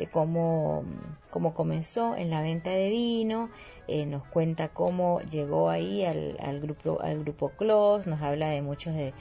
[0.08, 0.84] cómo,
[1.30, 3.50] cómo comenzó en la venta de vino,
[3.88, 8.94] eh, nos cuenta cómo llegó ahí al, grupo al grupo Clos, nos habla de muchos
[8.96, 9.14] de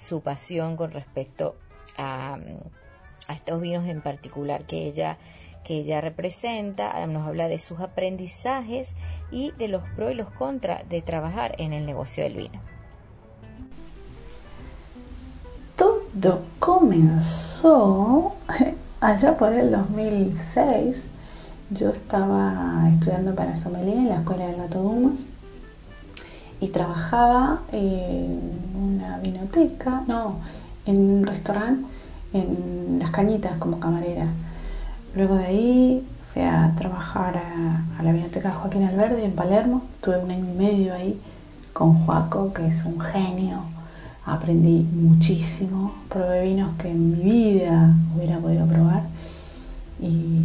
[0.00, 1.56] su pasión con respecto
[1.96, 2.38] a,
[3.26, 5.18] a estos vinos en particular que ella
[5.64, 8.94] que ella representa, nos habla de sus aprendizajes
[9.30, 12.60] y de los pros y los contras de trabajar en el negocio del vino.
[15.76, 18.34] Todo comenzó
[19.00, 21.08] allá por el 2006
[21.70, 25.26] yo estaba estudiando para sommelier en la escuela de Gato Dumas
[26.60, 28.40] y trabajaba en
[28.74, 30.36] una vinoteca, no,
[30.86, 31.86] en un restaurante
[32.32, 34.26] en Las Cañitas como camarera.
[35.14, 39.82] Luego de ahí fui a trabajar a, la vinoteca Joaquín Alberdi en Palermo.
[40.00, 41.20] Tuve un año y medio ahí
[41.72, 43.62] con Joaco, que es un genio.
[44.28, 49.04] Aprendí muchísimo, probé vinos que en mi vida hubiera podido probar
[50.00, 50.42] y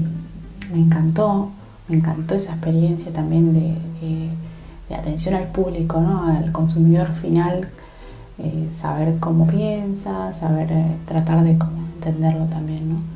[0.71, 1.51] me encantó,
[1.89, 3.75] me encantó esa experiencia también de,
[4.95, 6.27] atención al público, ¿no?
[6.27, 7.67] al consumidor final,
[8.37, 12.89] eh, saber cómo piensa, saber eh, tratar de entenderlo también.
[12.89, 13.13] ¿no?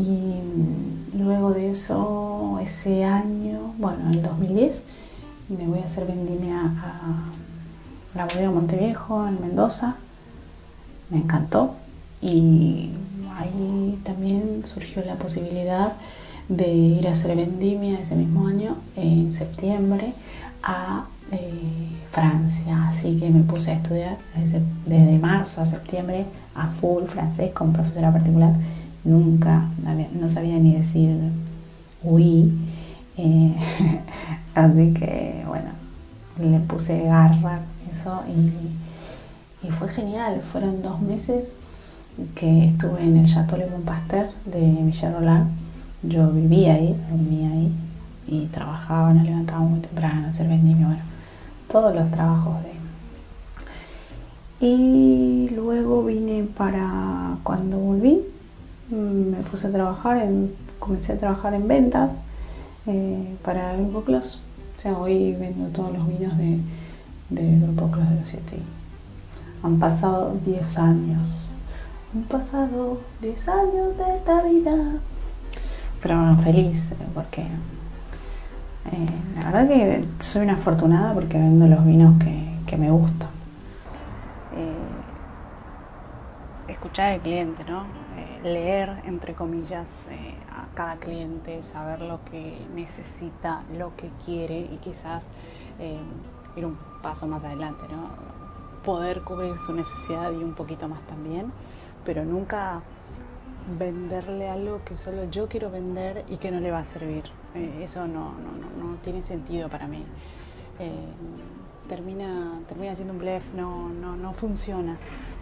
[0.00, 4.86] Y luego de eso, ese año, bueno, en el 2010,
[5.48, 7.39] me voy a hacer vendimia a
[8.14, 9.96] la bodega Monteviejo en Mendoza.
[11.10, 11.74] Me encantó.
[12.22, 12.90] Y
[13.36, 15.94] ahí también surgió la posibilidad
[16.48, 20.12] de ir a hacer vendimia ese mismo año, en septiembre,
[20.62, 22.88] a eh, Francia.
[22.88, 24.18] Así que me puse a estudiar
[24.86, 28.52] desde, marzo a septiembre a full francés con profesora particular.
[29.04, 29.66] Nunca,
[30.20, 31.16] no sabía ni decir
[32.02, 32.52] oui.
[33.16, 33.54] Eh,
[34.54, 35.70] así que bueno,
[36.38, 37.60] le puse garra
[39.62, 40.42] y, fue genial.
[40.42, 41.48] Fueron dos meses
[42.34, 45.50] que estuve en el Chateau Le Pasteur de Roland.
[46.02, 47.72] Yo vivía ahí, dormía ahí
[48.26, 51.02] y trabajaba, nos levantaba muy temprano, hacer vendimia, bueno,
[51.70, 52.70] todos los trabajos de...
[54.66, 58.22] Y luego vine para cuando volví,
[58.90, 62.12] mm, me puse a trabajar, en, comencé a trabajar en ventas
[62.86, 64.40] eh, para el Grupo Clos.
[64.78, 66.58] O sea, hoy vendo todos los vinos de,
[67.30, 68.58] del Grupo Clos de 7.
[69.62, 71.52] Han pasado 10 años.
[72.14, 74.74] Han pasado 10 años de esta vida.
[76.02, 82.76] Pero feliz, porque eh, la verdad que soy una afortunada porque vendo los vinos que,
[82.76, 83.28] me gustan.
[84.54, 84.72] Eh,
[86.68, 87.82] escuchar al cliente, ¿no?
[88.16, 89.96] Eh, leer, entre comillas,
[90.50, 95.24] a cada cliente, saber lo que necesita, lo que quiere y quizás
[96.56, 98.08] ir un paso más adelante, ¿no?
[98.84, 101.52] Poder cubrir su necesidad y un poquito más también,
[102.04, 102.82] pero nunca
[103.78, 107.24] venderle algo que solo yo quiero vender y que no le va a servir.
[107.54, 110.04] Eh, eso no, no, no, tiene sentido para mí.
[110.78, 110.92] Eh,
[111.88, 114.96] termina, termina siendo un blef, no, no, no funciona,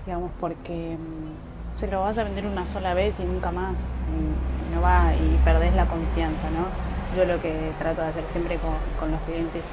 [0.06, 3.76] digamos, porque mm, se lo vas a vender una sola vez y nunca más,
[4.74, 6.87] no va y perdés la confianza, ¿no?
[7.16, 9.68] Yo lo que trato de hacer siempre con, los clientes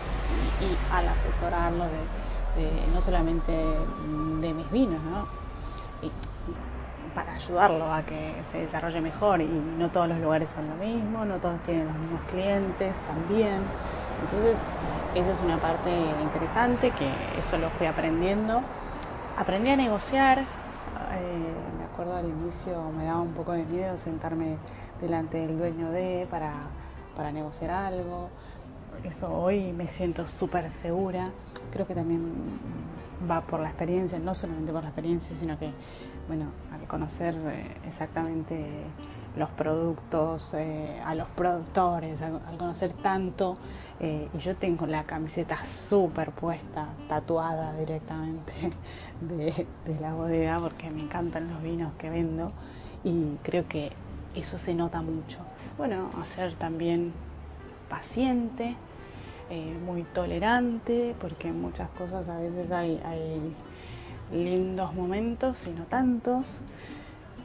[0.62, 1.88] y, al asesorarlos
[2.56, 5.28] de, no solamente de mis vinos, ¿no?
[7.16, 11.24] para ayudarlo a que se desarrolle mejor y no todos los lugares son lo mismo,
[11.24, 13.62] no todos tienen los mismos clientes también.
[14.22, 14.60] Entonces,
[15.16, 18.62] esa es una parte interesante que eso lo fui aprendiendo.
[19.38, 20.46] Aprendí a negociar, eh,
[21.78, 24.58] me acuerdo al inicio me daba un poco de miedo sentarme
[25.02, 26.52] delante del dueño de para,
[27.16, 28.30] para negociar algo.
[29.04, 31.32] Eso hoy me siento súper segura.
[31.72, 32.34] Creo que también
[33.30, 35.72] va por la experiencia, no solamente por la experiencia, sino que
[36.28, 38.66] bueno, al conocer eh, exactamente
[39.36, 43.58] los productos, eh, a los productores, al, conocer tanto,
[44.00, 48.54] eh, y yo tengo la camiseta súper puesta, tatuada directamente
[49.22, 49.68] de,
[50.00, 52.52] la bodega, porque me encantan los vinos que vendo
[53.04, 53.92] y creo que
[54.36, 55.40] eso se nota mucho.
[55.78, 57.14] Bueno, hacer también
[57.90, 58.76] paciente,
[59.86, 63.00] muy tolerante, porque muchas cosas a veces hay
[64.32, 66.62] lindos momentos y no tantos.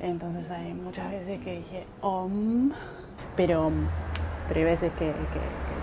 [0.01, 2.71] Entonces hay muchas veces que dije om,
[3.37, 3.71] pero,
[4.49, 5.13] pero hay veces que,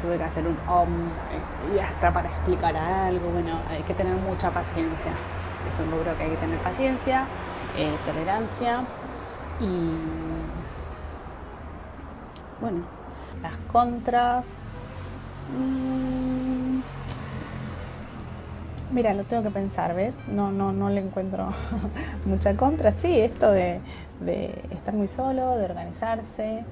[0.02, 3.30] tuve que hacer un om eh, y hasta para explicar algo.
[3.30, 5.12] Bueno, hay que tener mucha paciencia.
[5.68, 7.28] Es un logro que hay que tener paciencia,
[7.78, 8.82] eh, tolerancia
[9.60, 10.37] y
[12.62, 12.84] bueno,
[13.42, 14.48] las contras.
[15.58, 16.82] Mm,
[18.90, 20.24] Mira, lo tengo que pensar, ¿ves?
[20.30, 21.50] No, no, no le encuentro
[22.26, 22.94] mucha contra.
[22.94, 23.82] Sí, esto de,
[24.72, 26.64] estar muy solo, de organizarse.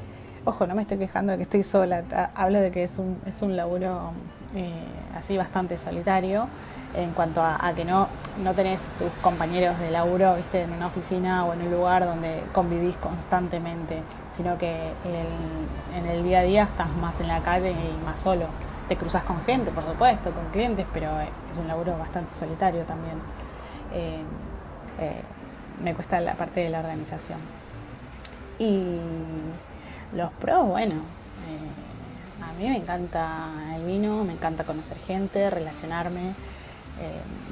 [0.45, 2.03] Ojo, no me estoy quejando de que estoy sola.
[2.33, 4.11] Hablo de que es un, es un laburo
[4.55, 4.71] eh,
[5.13, 6.47] así bastante solitario
[6.95, 8.07] en cuanto a, que no,
[8.41, 10.61] no tenés tus compañeros de laburo ¿viste?
[10.61, 14.91] en una oficina o en un lugar donde convivís constantemente, sino que
[15.93, 18.47] en el día a día estás más en la calle y más solo
[18.87, 22.83] te cruzas con gente, por supuesto, con clientes, pero eh, es un laburo bastante solitario
[22.83, 23.17] también.
[23.93, 24.21] Eh,
[24.99, 25.21] eh,
[25.83, 27.39] me cuesta la parte de la organización.
[28.59, 28.97] Y
[30.13, 30.95] los pros, bueno,
[32.41, 36.33] a mí me encanta el vino, me encanta conocer gente, relacionarme,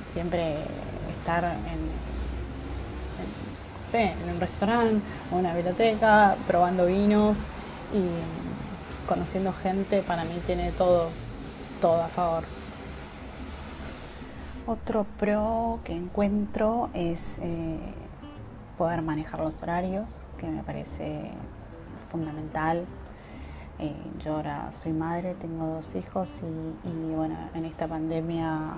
[0.06, 0.58] siempre
[1.14, 1.92] estar en,
[4.00, 5.02] en un restaurante
[5.32, 7.46] o una biblioteca, probando vinos
[7.94, 11.10] y conociendo gente, para mí tiene todo
[11.84, 12.46] todo a favor.
[14.66, 17.78] Otro pro que encuentro es eh,
[18.78, 21.32] poder manejar los horarios, que me parece
[22.10, 22.86] fundamental.
[23.80, 26.30] Eh, yo ahora soy madre, tengo dos hijos
[26.86, 28.70] y, bueno, en esta pandemia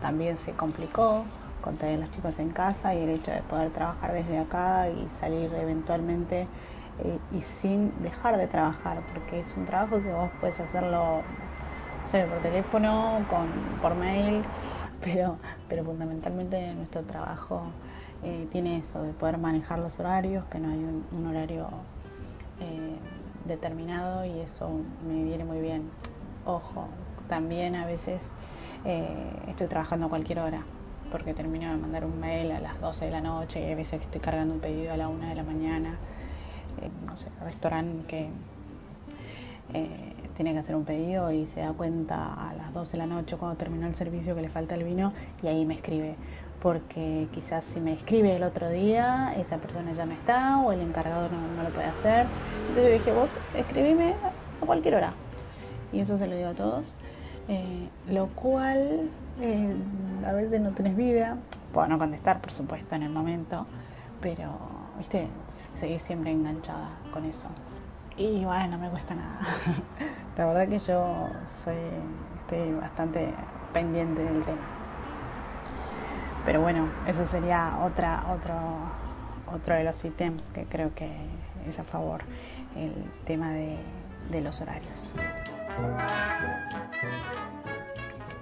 [0.00, 1.24] también se complicó
[1.60, 5.08] con tener los chicos en casa y el hecho de poder trabajar desde acá y
[5.10, 6.46] salir eventualmente
[7.04, 11.22] eh, y sin dejar de trabajar, porque es un trabajo que vos puedes hacerlo
[12.10, 13.46] por teléfono, con,
[13.80, 14.42] por mail,
[15.00, 17.62] pero, pero fundamentalmente nuestro trabajo
[18.24, 21.68] eh, tiene eso de poder manejar los horarios, que no hay un, horario
[22.60, 22.96] eh,
[23.46, 24.70] determinado y eso
[25.06, 25.88] me viene muy bien.
[26.44, 26.88] Ojo,
[27.28, 28.30] también a veces
[28.84, 29.06] eh,
[29.48, 30.62] estoy trabajando a cualquier hora
[31.10, 34.00] porque termino de mandar un mail a las 12 de la noche y a veces
[34.00, 35.98] estoy cargando un pedido a la 1 de la mañana.
[37.06, 38.30] no sé, restaurante que
[40.36, 43.36] tiene que hacer un pedido y se da cuenta a las 12 de la noche
[43.36, 45.12] cuando terminó el servicio que le falta el vino
[45.42, 46.16] y ahí me escribe
[46.62, 50.80] porque quizás si me escribe el otro día, esa persona ya no está o el
[50.80, 52.26] encargado no, lo puede hacer.
[52.68, 54.14] Entonces yo dije, vos escribime
[54.62, 55.12] a cualquier hora.
[55.92, 56.86] Y eso se lo digo a todos.
[57.48, 59.76] Eh, lo cual eh,
[60.26, 61.36] a veces no tenés vida.
[61.72, 63.66] Puedo no contestar, por supuesto, en el momento,
[64.20, 64.50] pero,
[64.98, 65.28] viste,
[65.98, 67.48] siempre enganchada con eso.
[68.16, 69.38] Y bueno, no me cuesta nada.
[70.36, 71.28] La verdad que yo
[71.64, 71.74] soy,
[72.42, 73.32] estoy bastante
[73.72, 74.58] pendiente del tema.
[76.44, 78.54] Pero bueno, eso sería otra, otro,
[79.54, 81.10] otro de los ítems que creo que
[81.66, 82.22] es a favor,
[82.76, 82.92] el
[83.24, 83.78] tema de,
[84.30, 85.10] de los horarios.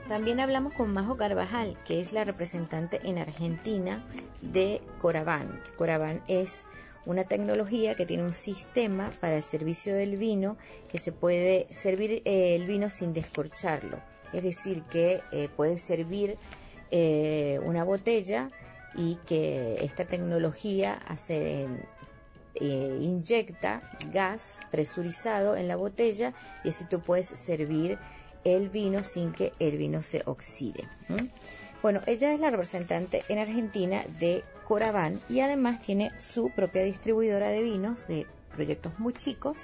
[0.09, 4.03] También hablamos con Majo Carvajal, que es la representante en Argentina
[4.41, 5.61] de Coraván.
[5.77, 6.65] Coraván es
[7.07, 10.57] una tecnología que tiene un sistema para el servicio del vino
[10.89, 13.99] que se puede servir eh, el vino sin descorcharlo.
[14.33, 16.37] Es decir, que eh, puede servir
[16.91, 18.51] eh, una botella
[18.95, 21.67] y que esta tecnología hace
[22.61, 27.99] eh, inyecta gas presurizado en la botella y así tú puedes servir
[28.45, 30.85] el vino sin que el vino se oxide.
[31.83, 37.49] Bueno, ella es la representante en Argentina de Coraván y además tiene su propia distribuidora
[37.49, 39.59] de vinos de proyectos muy chicos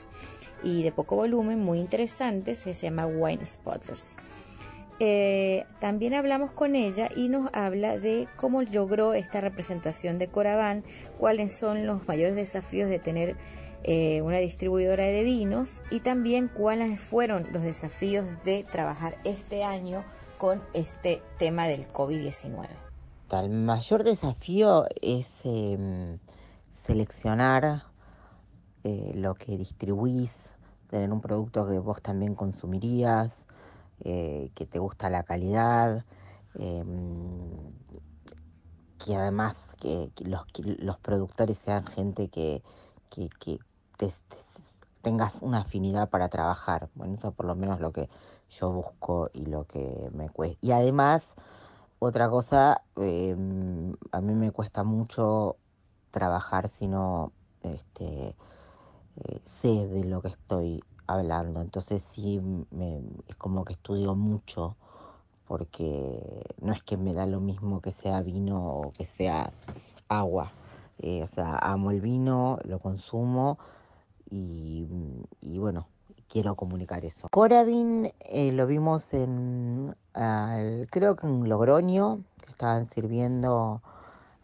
[0.62, 4.16] y de poco volumen, muy interesantes, se llama Wine Spotters.
[5.00, 10.84] Eh, también hablamos con ella y nos habla de cómo logró esta representación de Coraván,
[11.18, 13.36] cuáles son los mayores desafíos de tener
[13.82, 20.04] eh, una distribuidora de vinos y también cuáles fueron los desafíos de trabajar este año
[20.38, 22.68] con este tema del COVID-19.
[23.30, 26.18] El mayor desafío es em,
[26.70, 27.82] seleccionar
[28.84, 30.50] eh, lo que distribuís,
[30.88, 33.43] tener un producto que vos también consumirías,
[34.04, 36.04] eh, que te gusta la calidad,
[36.54, 37.72] em,
[38.98, 42.62] que además que, los, productores sean gente que,
[45.02, 46.88] tengas una afinidad para trabajar.
[46.94, 48.08] Bueno, eso por lo menos lo que
[48.50, 50.58] yo busco y lo que me cuesta.
[50.62, 51.34] Y además,
[51.98, 55.56] otra cosa, em, a mí me cuesta mucho
[56.10, 58.36] trabajar si no este,
[59.16, 61.60] eh, sé de lo que estoy hablando.
[61.60, 62.40] Entonces sí,
[62.70, 64.76] me, es como que estudio mucho
[65.46, 69.52] porque no es que me da lo mismo que sea vino o que sea
[70.08, 70.52] agua.
[70.98, 73.58] Eh, o sea, amo el vino, lo consumo
[74.30, 74.86] y,
[75.58, 75.86] bueno,
[76.28, 77.28] quiero comunicar eso.
[77.30, 79.94] Coravin eh, lo vimos en,
[80.90, 83.82] creo que en Logroño, que estaban sirviendo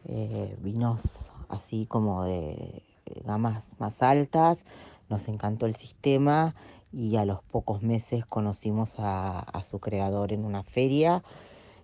[0.04, 2.82] eh, vinos así como de
[3.24, 4.64] gamas más altas,
[5.10, 6.54] nos encantó el sistema
[6.92, 11.22] y a los pocos meses conocimos a, su creador en una feria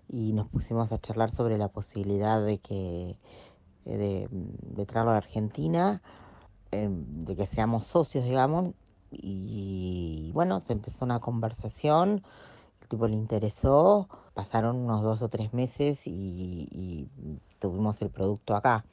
[0.09, 3.19] y nos pusimos a charlar sobre la posibilidad de que
[3.85, 6.03] de, traerlo a Argentina,
[6.71, 8.71] em, de que seamos socios, digamos,
[9.11, 12.23] y bueno, se empezó una conversación,
[12.81, 17.09] el tipo le interesó, pasaron unos dos o tres meses y
[17.59, 18.85] tuvimos el producto acá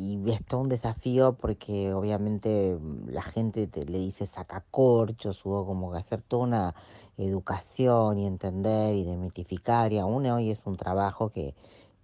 [0.00, 5.44] y es todo un desafío porque obviamente mm, la gente te, le dice saca corchos,
[5.44, 6.74] hubo como que hacer toda una
[7.18, 11.54] educación y entender y demitificar y aún hoy es un trabajo que,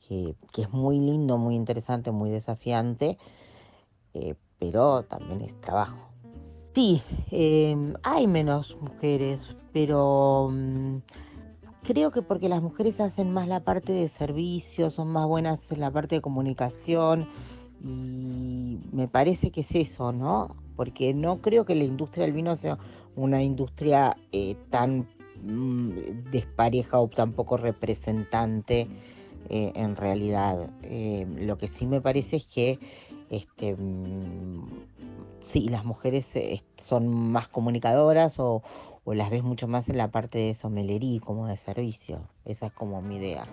[0.08, 3.18] es muy lindo, muy interesante, muy desafiante,
[4.14, 5.96] eh, pero también es trabajo.
[6.74, 9.40] Sí, em, hay menos mujeres,
[9.72, 10.98] pero mm,
[11.82, 15.80] creo que porque las mujeres hacen más la parte de servicio, son más buenas en
[15.80, 17.26] la parte de comunicación,
[17.82, 20.56] y me parece que es eso, ¿no?
[20.76, 22.78] Porque no creo que la industria del vino sea
[23.16, 25.06] una industria eh, tan
[25.42, 28.86] mm, despareja o tan poco representante
[29.48, 30.70] eh, en realidad.
[30.82, 32.78] Eh, lo que sí me parece es que
[33.30, 34.66] este, mm,
[35.42, 36.28] sí, las mujeres
[36.84, 38.62] son más comunicadoras o,
[39.06, 42.28] las ves mucho más en la parte de somelería como de servicio.
[42.44, 43.44] Esa es como mi idea.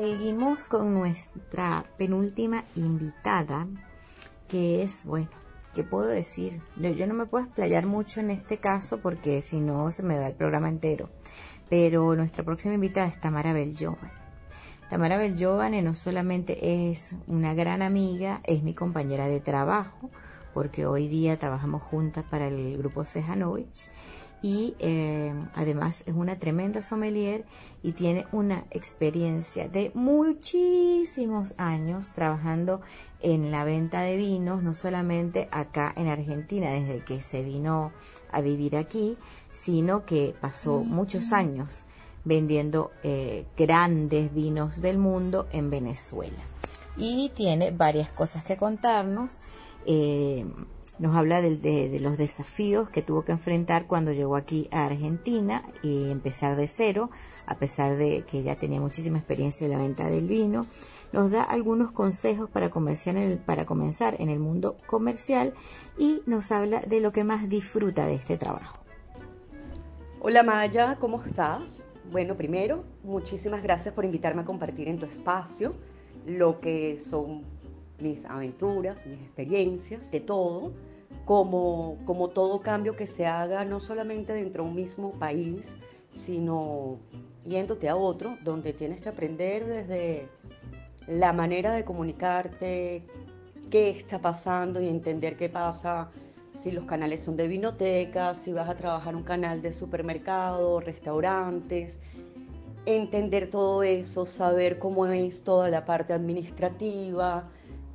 [0.00, 3.66] Seguimos con nuestra penúltima invitada,
[4.46, 5.26] que es, bueno,
[5.74, 6.60] ¿qué puedo decir?
[6.76, 10.28] Yo, no me puedo explayar mucho en este caso porque si no se me da
[10.28, 11.10] el programa entero.
[11.68, 13.96] Pero nuestra próxima invitada es Tamara Bello.
[14.88, 20.10] Tamara Belgiovane no solamente es una gran amiga, es mi compañera de trabajo,
[20.54, 23.90] porque hoy día trabajamos juntas para el grupo Sejanovich
[24.40, 27.44] y eh, además es una tremenda sommelier
[27.82, 32.80] y tiene una experiencia de muchísimos años trabajando
[33.20, 37.92] en la venta de vinos, no solamente acá en Argentina desde que se vino
[38.30, 39.16] a vivir aquí,
[39.52, 41.84] sino que pasó muchos años
[42.24, 46.42] vendiendo eh, grandes vinos del mundo en Venezuela.
[46.96, 49.40] Y tiene varias cosas que contarnos.
[49.86, 50.44] Eh,
[50.98, 56.10] nos habla de, los desafíos que tuvo que enfrentar cuando llegó aquí a Argentina y
[56.10, 57.10] empezar de cero,
[57.46, 60.66] a pesar de que ya tenía muchísima experiencia en la venta del vino.
[61.12, 62.70] Nos da algunos consejos para,
[63.46, 65.54] para comenzar en el mundo comercial
[65.96, 68.82] y nos habla de lo que más disfruta de este trabajo.
[70.20, 71.88] Hola Maya, ¿cómo estás?
[72.10, 75.74] Bueno, primero, muchísimas gracias por invitarme a compartir en tu espacio
[76.26, 77.44] lo que son
[78.00, 80.72] mis aventuras, mis experiencias, de todo,
[81.28, 85.76] como, como todo cambio que se haga no solamente dentro de un mismo país,
[86.10, 87.00] sino
[87.44, 90.26] yéndote a otro, donde tienes que aprender desde
[91.06, 93.04] la manera de comunicarte,
[93.70, 96.10] qué está pasando y entender qué pasa
[96.52, 101.98] si los canales son de vinoteca, si vas a trabajar un canal de supermercado, restaurantes,
[102.86, 107.50] entender todo eso, saber cómo es toda la parte administrativa,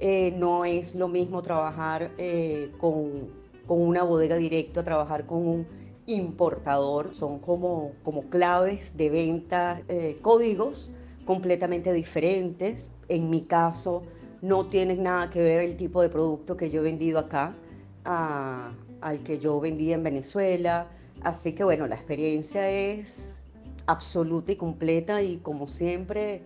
[0.06, 3.32] eh, no es lo mismo trabajar eh, con,
[3.70, 5.68] una bodega directa, trabajar con un
[6.08, 10.92] importador, son como, como claves de venta, eh, códigos
[11.24, 12.92] completamente diferentes.
[13.08, 14.04] En mi caso,
[14.42, 17.56] no tiene nada que ver el tipo de producto que yo he vendido acá
[18.04, 20.90] al que yo vendía en Venezuela.
[21.22, 23.40] Así que bueno, la experiencia es
[23.86, 26.42] absoluta y completa y como siempre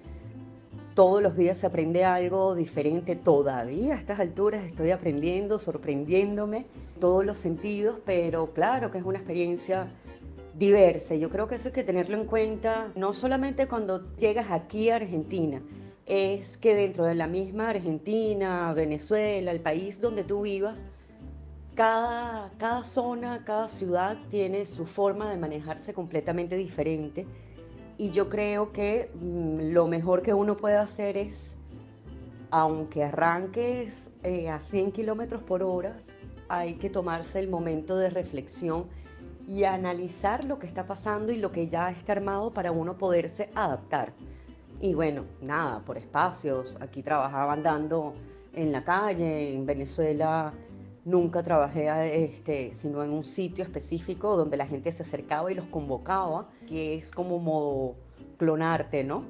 [0.97, 3.15] todos los días se aprende algo diferente.
[3.15, 6.65] Todavía a estas alturas estoy aprendiendo, sorprendiéndome,
[6.99, 9.91] todos los sentidos, pero claro que es una experiencia
[10.57, 11.13] diversa.
[11.13, 14.95] Yo creo que eso hay que tenerlo en cuenta, no solamente cuando llegas aquí a
[14.95, 15.61] Argentina,
[16.07, 20.85] es que dentro de la misma Argentina, Venezuela, el país donde tú vivas,
[21.75, 27.27] cada, cada zona, cada ciudad tiene su forma de manejarse completamente diferente
[27.97, 31.57] y yo creo que mm, lo mejor que uno puede hacer es,
[32.51, 35.97] aunque arranques eh, a 100 kilómetros por hora,
[36.47, 38.85] hay que tomarse el momento de reflexión
[39.47, 43.49] y analizar lo que está pasando y lo que ya está armado para uno poderse
[43.55, 44.13] adaptar.
[44.79, 48.13] Y bueno, nada, por espacios, aquí trabajaba andando
[48.53, 50.53] en la calle, en Venezuela
[51.07, 55.65] nunca trabajé este, sino en un sitio específico donde la gente se acercaba y los
[55.67, 57.95] convocaba, que es como modo
[58.37, 59.23] clonarte, ¿no?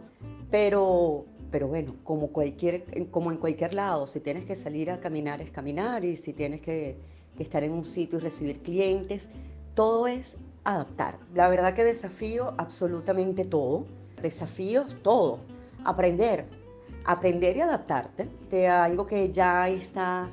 [0.50, 5.40] Pero, pero bueno, como, cualquier, como en cualquier lado, si tienes que salir a caminar
[5.40, 6.98] es caminar y si tienes que,
[7.38, 9.30] estar en un sitio y recibir clientes,
[9.76, 11.20] todo es adaptar.
[11.36, 13.86] La verdad que desafío absolutamente todo.
[14.24, 15.42] Desafíos, todo.
[15.86, 16.46] Aprender.
[17.06, 20.32] Aprender y adaptarte de algo que ya está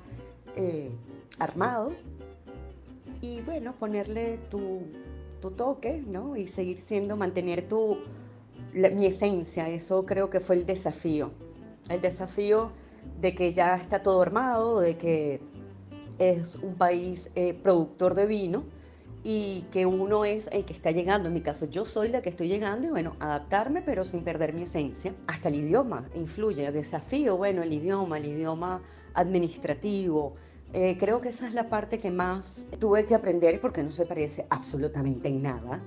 [0.56, 0.90] eh,
[1.38, 1.92] armado
[3.20, 4.82] y bueno, ponerle tu,
[5.40, 6.36] tu toque, ¿no?
[6.36, 7.98] Y seguir siendo, mantener tu,
[8.72, 11.30] mi esencia, eso creo que fue el desafío.
[11.88, 12.70] El desafío
[13.20, 15.40] de que ya está todo armado, de que
[16.18, 18.64] es un país eh, productor de vino
[19.22, 21.28] y que uno es el que está llegando.
[21.28, 24.52] En mi caso, yo soy la que estoy llegando y bueno, adaptarme pero sin perder
[24.52, 25.14] mi esencia.
[25.26, 28.82] Hasta el idioma influye, desafío, bueno, el idioma, el idioma
[29.14, 30.34] administrativo,
[30.74, 34.06] eh, creo que esa es la parte que más tuve que aprender porque no se
[34.06, 35.80] parece absolutamente en nada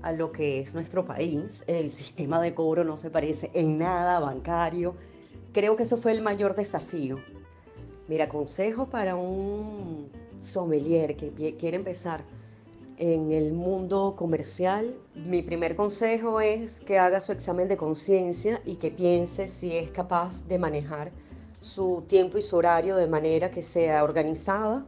[0.00, 1.64] a lo que es nuestro país.
[1.66, 4.94] El sistema de cobro no se parece en nada bancario.
[5.52, 7.16] Creo que eso fue el mayor desafío.
[8.06, 10.08] Mira, consejo para un
[10.38, 12.22] sommelier que quiere empezar
[12.96, 18.76] en el mundo comercial, mi primer consejo es que haga su examen de conciencia y
[18.76, 21.10] que piense si es capaz de manejar
[21.60, 24.86] su tiempo y su horario de manera que sea organizada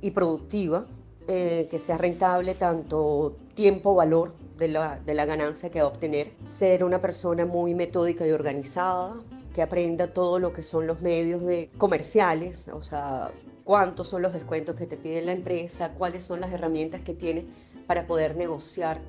[0.00, 0.86] y productiva,
[1.26, 6.32] eh, que sea rentable tanto tiempo-valor de la, de la ganancia que va a obtener,
[6.44, 9.16] ser una persona muy metódica y organizada,
[9.54, 11.42] que aprenda todo lo que son los medios
[11.78, 13.32] comerciales, o sea,
[13.64, 17.46] cuántos son los descuentos que te pide la empresa, cuáles son las herramientas que tiene
[17.86, 19.00] para poder negociar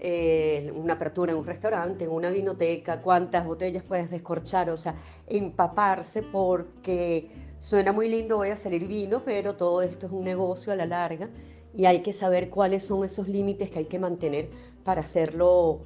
[0.00, 4.94] eh, una apertura en un restaurante, en una vinoteca, cuántas botellas puedes descorchar, o sea,
[5.26, 10.72] empaparse porque suena muy lindo, voy a salir vino, pero todo esto es un negocio
[10.72, 11.30] a la larga
[11.76, 14.48] y hay que saber cuáles son esos límites que hay que mantener
[14.84, 15.80] para hacerlo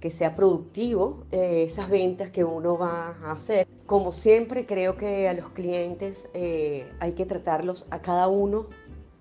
[0.00, 3.66] que sea productivo eh, esas ventas que uno va a hacer.
[3.86, 8.66] Como siempre, creo que a los clientes eh, hay que tratarlos a cada uno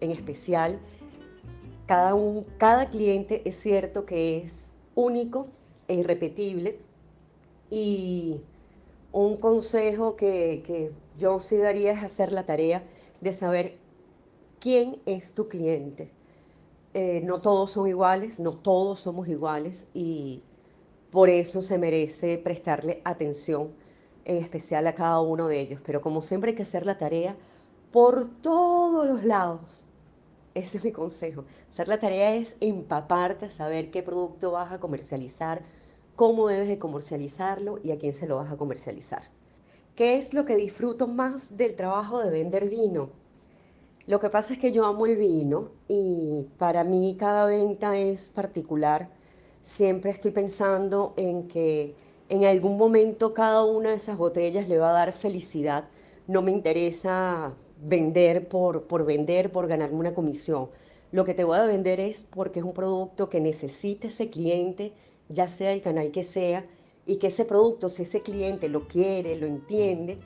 [0.01, 0.79] en especial.
[1.87, 5.47] Cada, un, cada cliente es cierto que es único
[5.87, 6.79] e irrepetible.
[7.69, 8.41] Y
[9.11, 12.83] un consejo que, que yo sí daría es hacer la tarea
[13.21, 13.77] de saber
[14.59, 16.11] quién es tu cliente.
[16.93, 20.41] Eh, no todos son iguales, no todos somos iguales y
[21.11, 23.73] por eso se merece prestarle atención
[24.23, 25.81] en especial a cada uno de ellos.
[25.85, 27.35] Pero como siempre hay que hacer la tarea
[27.91, 29.87] por todos los lados.
[30.55, 31.45] Ese es mi consejo.
[31.69, 35.61] Hacer la tarea es empaparte, saber qué producto vas a comercializar,
[36.15, 39.23] cómo debes de comercializarlo y a quién se lo vas a comercializar.
[39.95, 43.11] ¿Qué es lo que disfruto más del trabajo de vender vino?
[44.07, 48.31] Lo que pasa es que yo amo el vino y para mí cada venta es
[48.31, 49.09] particular
[49.61, 51.95] siempre estoy pensando en que
[52.29, 55.89] en algún momento cada una de esas botellas le va a dar felicidad.
[56.27, 60.69] No me interesa vender por, por vender, por ganarme una comisión.
[61.11, 64.93] Lo que te voy a vender es porque es un producto que necesite ese cliente,
[65.29, 66.65] ya sea el canal que sea,
[67.05, 70.17] y que ese producto, si ese cliente lo quiere, lo entiende,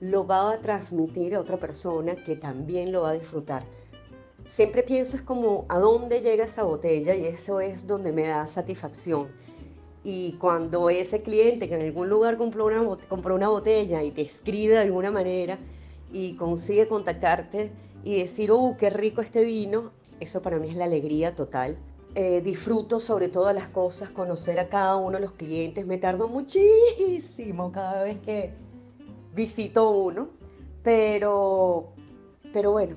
[0.00, 3.64] lo va a transmitir a otra persona que también lo va a disfrutar
[4.46, 8.46] siempre pienso es como a dónde llega esa botella y eso es donde me da
[8.46, 9.28] satisfacción.
[10.04, 14.22] Y cuando ese cliente que en algún lugar compró una, compró una botella y te
[14.22, 15.58] escribe de alguna manera
[16.12, 17.70] y consigue contactarte
[18.04, 19.90] y decir, ¡uh, qué rico este vino!
[20.20, 21.76] Eso para mí es la alegría total.
[22.14, 25.86] Eh, disfruto sobre todas las cosas, conocer a cada uno de los clientes.
[25.86, 28.54] Me tardo muchísimo cada vez que
[29.34, 30.28] visito uno,
[30.82, 31.92] pero,
[32.54, 32.96] pero bueno,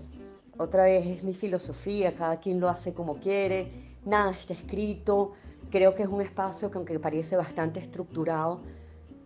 [0.57, 3.67] otra vez es mi filosofía, cada quien lo hace como quiere,
[4.05, 5.33] nada está escrito.
[5.69, 8.61] Creo que es un espacio que aunque parece bastante estructurado,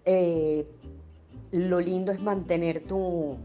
[0.06, 0.68] eh,
[1.52, 3.38] lo lindo es mantener tu,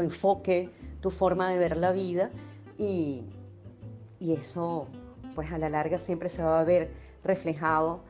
[0.00, 0.70] tu enfoque,
[1.00, 2.30] tu forma de ver la vida
[2.78, 3.22] y,
[4.18, 4.86] y eso
[5.34, 6.90] pues a la larga siempre se va a ver
[7.22, 8.00] reflejado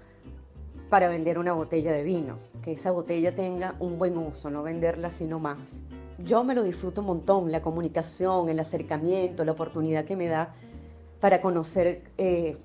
[0.89, 5.11] para vender una botella de vino, que esa botella tenga un buen uso, no venderla
[5.11, 5.83] sino más.
[6.19, 10.55] Yo me lo disfruto un montón, la comunicación, el acercamiento, la oportunidad que me da
[11.21, 12.57] para conocer eh,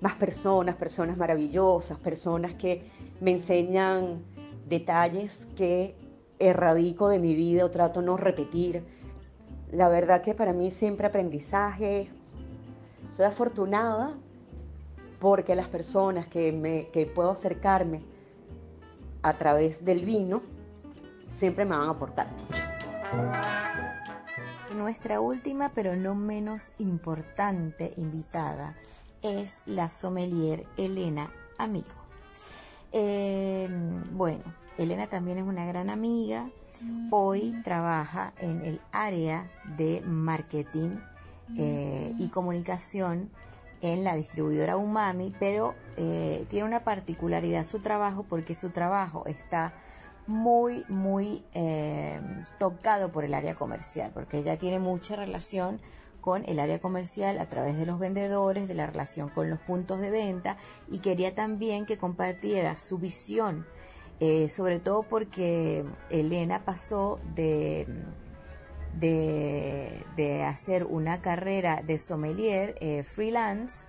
[0.00, 2.82] más personas, personas maravillosas, personas que
[3.20, 4.22] me enseñan
[4.68, 5.94] detalles que
[6.38, 8.84] erradico de mi vida o trato no repetir.
[9.70, 12.10] La verdad que para mí siempre aprendizaje.
[13.10, 14.14] Soy afortunada
[15.18, 18.02] porque las personas que, me, que puedo acercarme
[19.22, 20.42] a través del vino
[21.26, 22.62] siempre me van a aportar mucho.
[24.74, 28.76] Nuestra última, pero no menos importante invitada
[29.22, 31.86] es la sommelier Elena Amigo.
[32.92, 34.44] Em, bueno,
[34.78, 36.48] Elena también es una gran amiga.
[37.10, 40.90] Hoy trabaja en el área de marketing
[41.56, 43.30] eh, y comunicación
[43.80, 49.72] en la distribuidora Umami, pero eh, tiene una particularidad su trabajo porque su trabajo está
[50.26, 52.20] muy, muy eh,
[52.58, 55.80] tocado por el área comercial, porque ella tiene mucha relación
[56.20, 60.00] con el área comercial a través de los vendedores, de la relación con los puntos
[60.00, 60.56] de venta
[60.90, 63.66] y quería también que compartiera su visión,
[64.20, 67.86] eh, sobre todo porque Elena pasó de,
[68.98, 73.86] de, hacer una carrera de sommelier eh, freelance,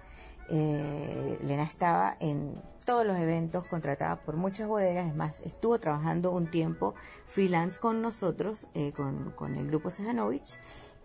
[0.49, 2.59] Elena estaba en
[2.89, 6.95] todos los eventos, contratada por muchas bodegas, es más, estuvo trabajando un tiempo
[7.27, 10.57] freelance con nosotros, eh, con, el grupo Sejanovich,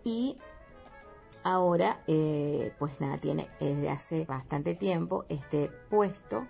[0.03, 0.35] y
[1.43, 6.47] ahora, eh, pues nada, tiene desde hace bastante tiempo este puesto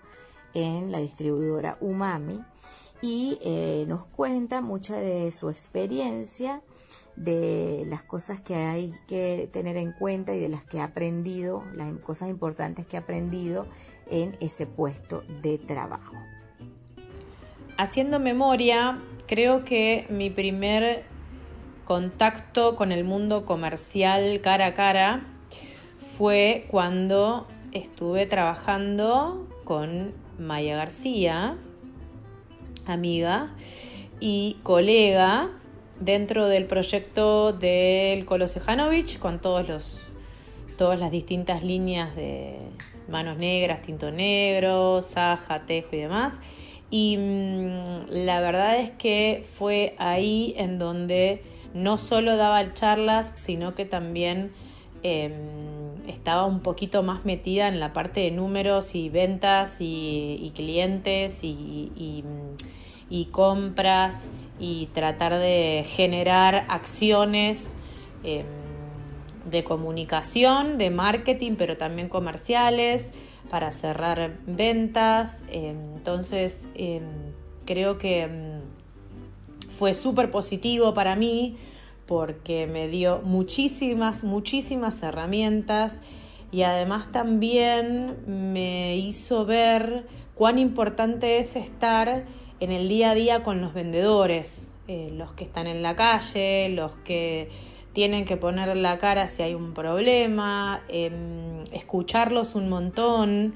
[0.55, 2.43] en la distribuidora Umami
[3.01, 6.61] y eh, nos cuenta mucha de su experiencia,
[7.15, 11.63] de las cosas que hay que tener en cuenta y de las que ha aprendido,
[11.75, 13.67] las cosas importantes que ha aprendido
[14.09, 16.15] en ese puesto de trabajo.
[17.77, 21.03] Haciendo memoria, creo que mi primer
[21.85, 25.27] contacto con el mundo comercial cara a cara
[26.17, 31.57] fue cuando estuve trabajando con Maya García,
[32.85, 33.53] amiga
[34.19, 35.49] y colega
[35.99, 38.45] dentro del proyecto del Colo
[39.19, 40.07] con todos los
[40.77, 42.57] todas las distintas líneas de,
[43.07, 46.39] manos negras, tinto negro, saja, tejo y demás.
[46.89, 53.75] Y mm, la verdad es que fue ahí en donde no solo daba charlas, sino
[53.75, 54.53] que también
[55.03, 55.74] em,
[56.07, 62.23] estaba un poquito más metida en la parte de números y ventas y, clientes y,
[63.31, 67.77] compras y tratar de generar acciones
[68.23, 68.45] em,
[69.49, 73.13] de comunicación, de marketing, pero también comerciales
[73.49, 75.45] para cerrar ventas.
[75.49, 77.03] Em, entonces, em,
[77.65, 78.61] creo que
[79.69, 81.57] fue súper positivo para mí
[82.05, 86.01] porque me dio muchísimas, muchísimas herramientas
[86.51, 92.25] y además también me hizo ver cuán importante es estar
[92.59, 96.69] en el día a día con los vendedores, eh, los que están en la calle,
[96.69, 97.49] los que
[97.93, 103.53] tienen que poner la cara si hay un problema, em, escucharlos un montón,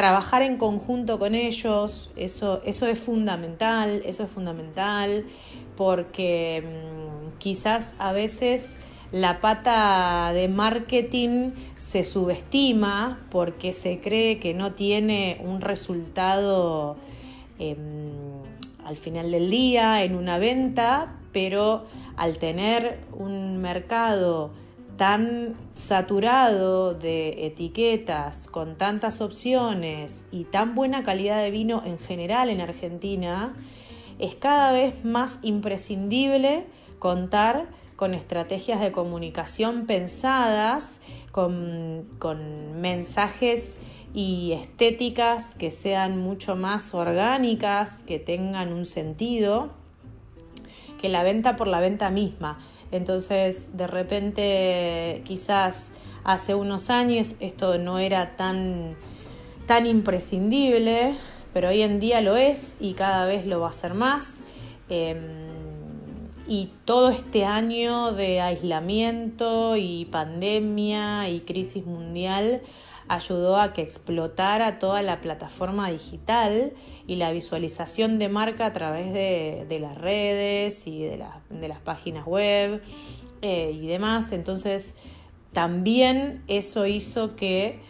[0.00, 5.26] trabajar en conjunto con ellos, eso, eso es fundamental, eso es fundamental
[5.76, 8.78] porque mm, quizás a veces
[9.12, 16.96] la pata de marketing se subestima porque se cree que no tiene un resultado
[17.58, 18.40] em,
[18.82, 21.84] al final del día en una venta, pero
[22.16, 24.50] al tener un mercado
[25.00, 32.50] tan saturado de etiquetas, con tantas opciones y tan buena calidad de vino en general
[32.50, 33.54] en Argentina,
[34.18, 36.66] es cada vez más imprescindible
[36.98, 41.00] contar con estrategias de comunicación pensadas,
[41.32, 42.04] con,
[42.78, 43.78] mensajes
[44.12, 49.70] y estéticas que sean mucho más orgánicas, que tengan un sentido,
[51.00, 52.58] que la venta por la venta misma.
[52.92, 55.92] Entonces, de repente, quizás
[56.24, 58.96] hace unos años esto no era tan,
[59.66, 61.14] tan imprescindible,
[61.52, 64.42] pero hoy en día lo es y cada vez lo va a ser más.
[64.88, 65.50] Em,
[66.48, 72.60] y todo este año de aislamiento y pandemia y crisis mundial
[73.10, 76.72] ayudó a que explotara toda la plataforma digital
[77.08, 82.80] y la visualización de marca a través de, las redes y de, las páginas web
[83.42, 84.30] eh, y demás.
[84.30, 84.94] Entonces,
[85.52, 87.80] también eso hizo que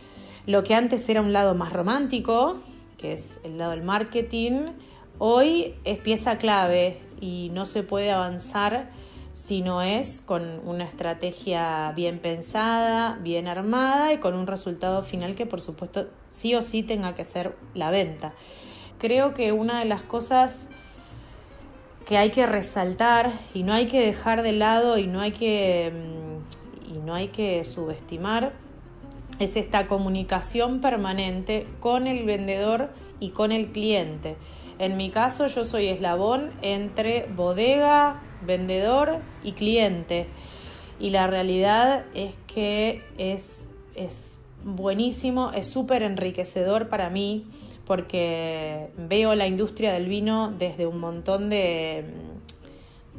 [0.47, 2.57] lo que antes era un lado más romántico,
[2.97, 4.69] que es el lado del marketing,
[5.19, 8.91] hoy es pieza clave y no se puede avanzar
[9.33, 15.37] si no es con una estrategia bien pensada, bien armada y con un resultado final
[15.37, 18.33] que por supuesto sí o sí tenga que ser la venta.
[18.99, 20.71] Creo que una de las cosas
[22.05, 25.93] que hay que resaltar y no hay que dejar de lado y no hay que,
[25.93, 28.53] mm, y no hay que subestimar
[29.39, 34.37] es esta comunicación permanente con el vendedor y con el cliente.
[34.79, 40.27] En mi caso yo soy eslabón entre bodega, vendedor y cliente.
[40.99, 47.47] Y la realidad es que es, es buenísimo, es súper enriquecedor para mí
[47.87, 52.05] porque veo la industria del vino desde un montón de,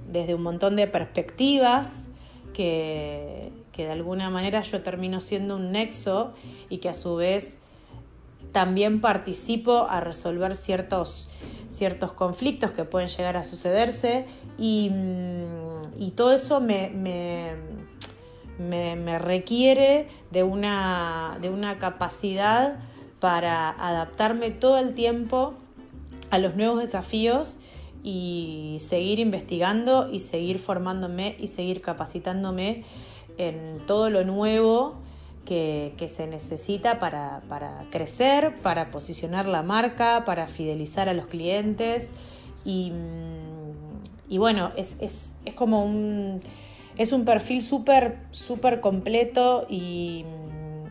[0.10, 2.12] desde un montón de perspectivas
[2.54, 6.34] que, que de alguna manera yo termino siendo un nexo
[6.70, 7.60] y que a su vez
[8.52, 11.30] también participo a resolver ciertos,
[11.68, 14.26] ciertos conflictos que pueden llegar a sucederse
[14.58, 16.90] y, mm, todo eso me,
[18.60, 22.80] me, requiere de una, de una capacidad
[23.20, 25.54] para adaptarme todo el tiempo
[26.32, 27.58] a los nuevos desafíos
[28.04, 32.84] y seguir investigando y seguir formándome y seguir capacitándome
[33.38, 34.96] en todo lo nuevo
[35.46, 37.42] que, se necesita para,
[37.92, 42.12] crecer, para posicionar la marca, para fidelizar a los clientes.
[42.64, 42.92] Y,
[44.30, 46.42] bueno, es, como un,
[46.98, 50.26] es un perfil súper, súper completo y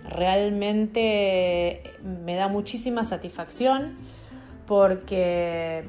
[0.05, 1.83] realmente
[2.25, 3.97] me da muchísima satisfacción
[4.67, 5.85] porque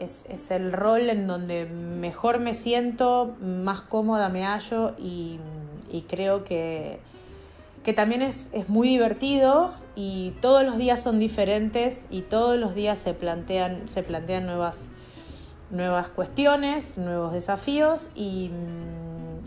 [0.00, 5.38] es, el rol en donde mejor me siento, más cómoda me hallo y
[6.08, 7.00] creo que
[7.86, 12.98] que también es, muy divertido y todos los días son diferentes y todos los días
[12.98, 14.88] se plantean, se plantean nuevas,
[15.70, 18.50] nuevas cuestiones, nuevos desafíos y,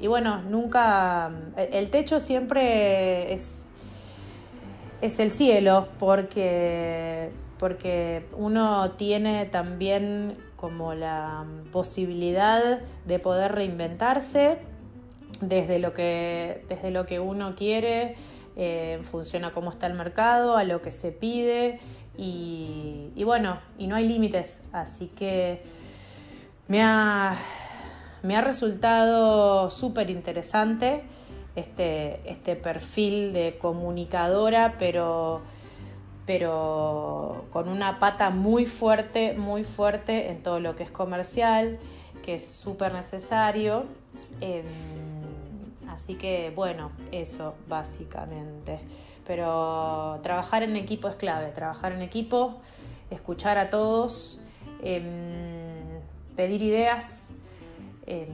[0.07, 3.65] bueno, nunca, el techo siempre es,
[5.01, 14.59] es el cielo porque, porque uno tiene también como la posibilidad de poder reinventarse
[15.41, 18.15] desde lo que, desde lo que uno quiere,
[18.55, 21.79] eh, en función a cómo está el mercado, a lo que se pide
[22.17, 25.63] y, bueno, y no hay límites, así que
[26.67, 27.37] me ha,
[28.23, 31.03] me ha resultado súper interesante
[31.55, 35.41] este, este perfil de comunicadora, pero,
[36.25, 41.79] pero con una pata muy fuerte, muy fuerte en todo lo que es comercial,
[42.21, 43.85] que es súper necesario.
[44.41, 44.65] Em,
[45.99, 48.79] así que bueno, eso básicamente.
[49.27, 52.61] Pero trabajar en equipo es clave, trabajar en equipo,
[53.11, 54.39] escuchar a todos,
[54.81, 55.99] em,
[56.37, 57.33] pedir ideas,
[58.07, 58.27] em,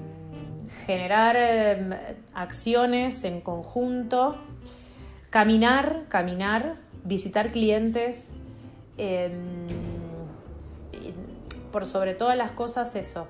[0.85, 1.35] generar
[2.35, 4.37] acciones en conjunto,
[5.31, 8.37] caminar, caminar, visitar clientes,
[11.71, 13.27] por sobre todas las cosas eso,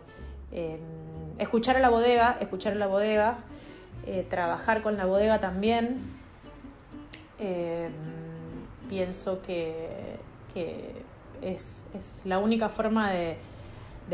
[1.39, 3.39] escuchar a la bodega, escuchar a la bodega,
[4.05, 5.99] eh, trabajar con la bodega también.
[7.39, 7.89] Eh,
[8.89, 10.19] pienso que,
[11.41, 13.37] es, la única forma de,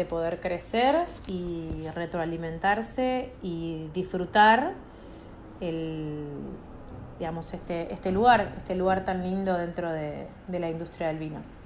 [0.10, 4.74] poder crecer y retroalimentarse y disfrutar
[5.60, 6.26] el,
[7.20, 11.62] digamos, este, este lugar, este lugar tan lindo dentro de la industria del vino.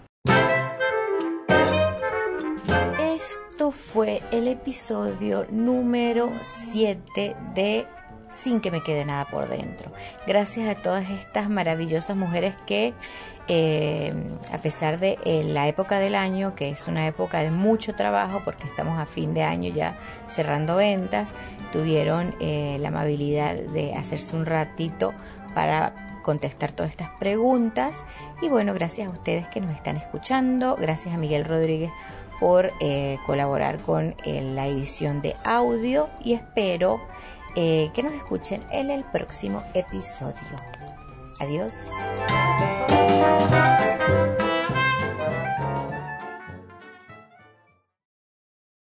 [3.55, 7.88] Esto fue el episodio número 7 de
[8.41, 9.91] Sin que me quede nada por dentro.
[10.27, 12.93] Gracias a todas estas maravillosas mujeres que
[13.47, 14.11] eh,
[14.51, 18.41] a pesar de eh, la época del año, que es una época de mucho trabajo
[18.43, 21.31] porque estamos a fin de año ya cerrando ventas,
[21.71, 25.13] tuvieron eh, la amabilidad de hacerse un ratito
[25.53, 28.03] para contestar todas estas preguntas.
[28.41, 31.91] Y bueno, gracias a ustedes que nos están escuchando, gracias a Miguel Rodríguez
[32.39, 32.73] por
[33.25, 36.99] colaborar con la edición de audio y espero
[37.56, 40.56] eh, que nos escuchen en el próximo episodio.
[41.39, 41.89] Adiós.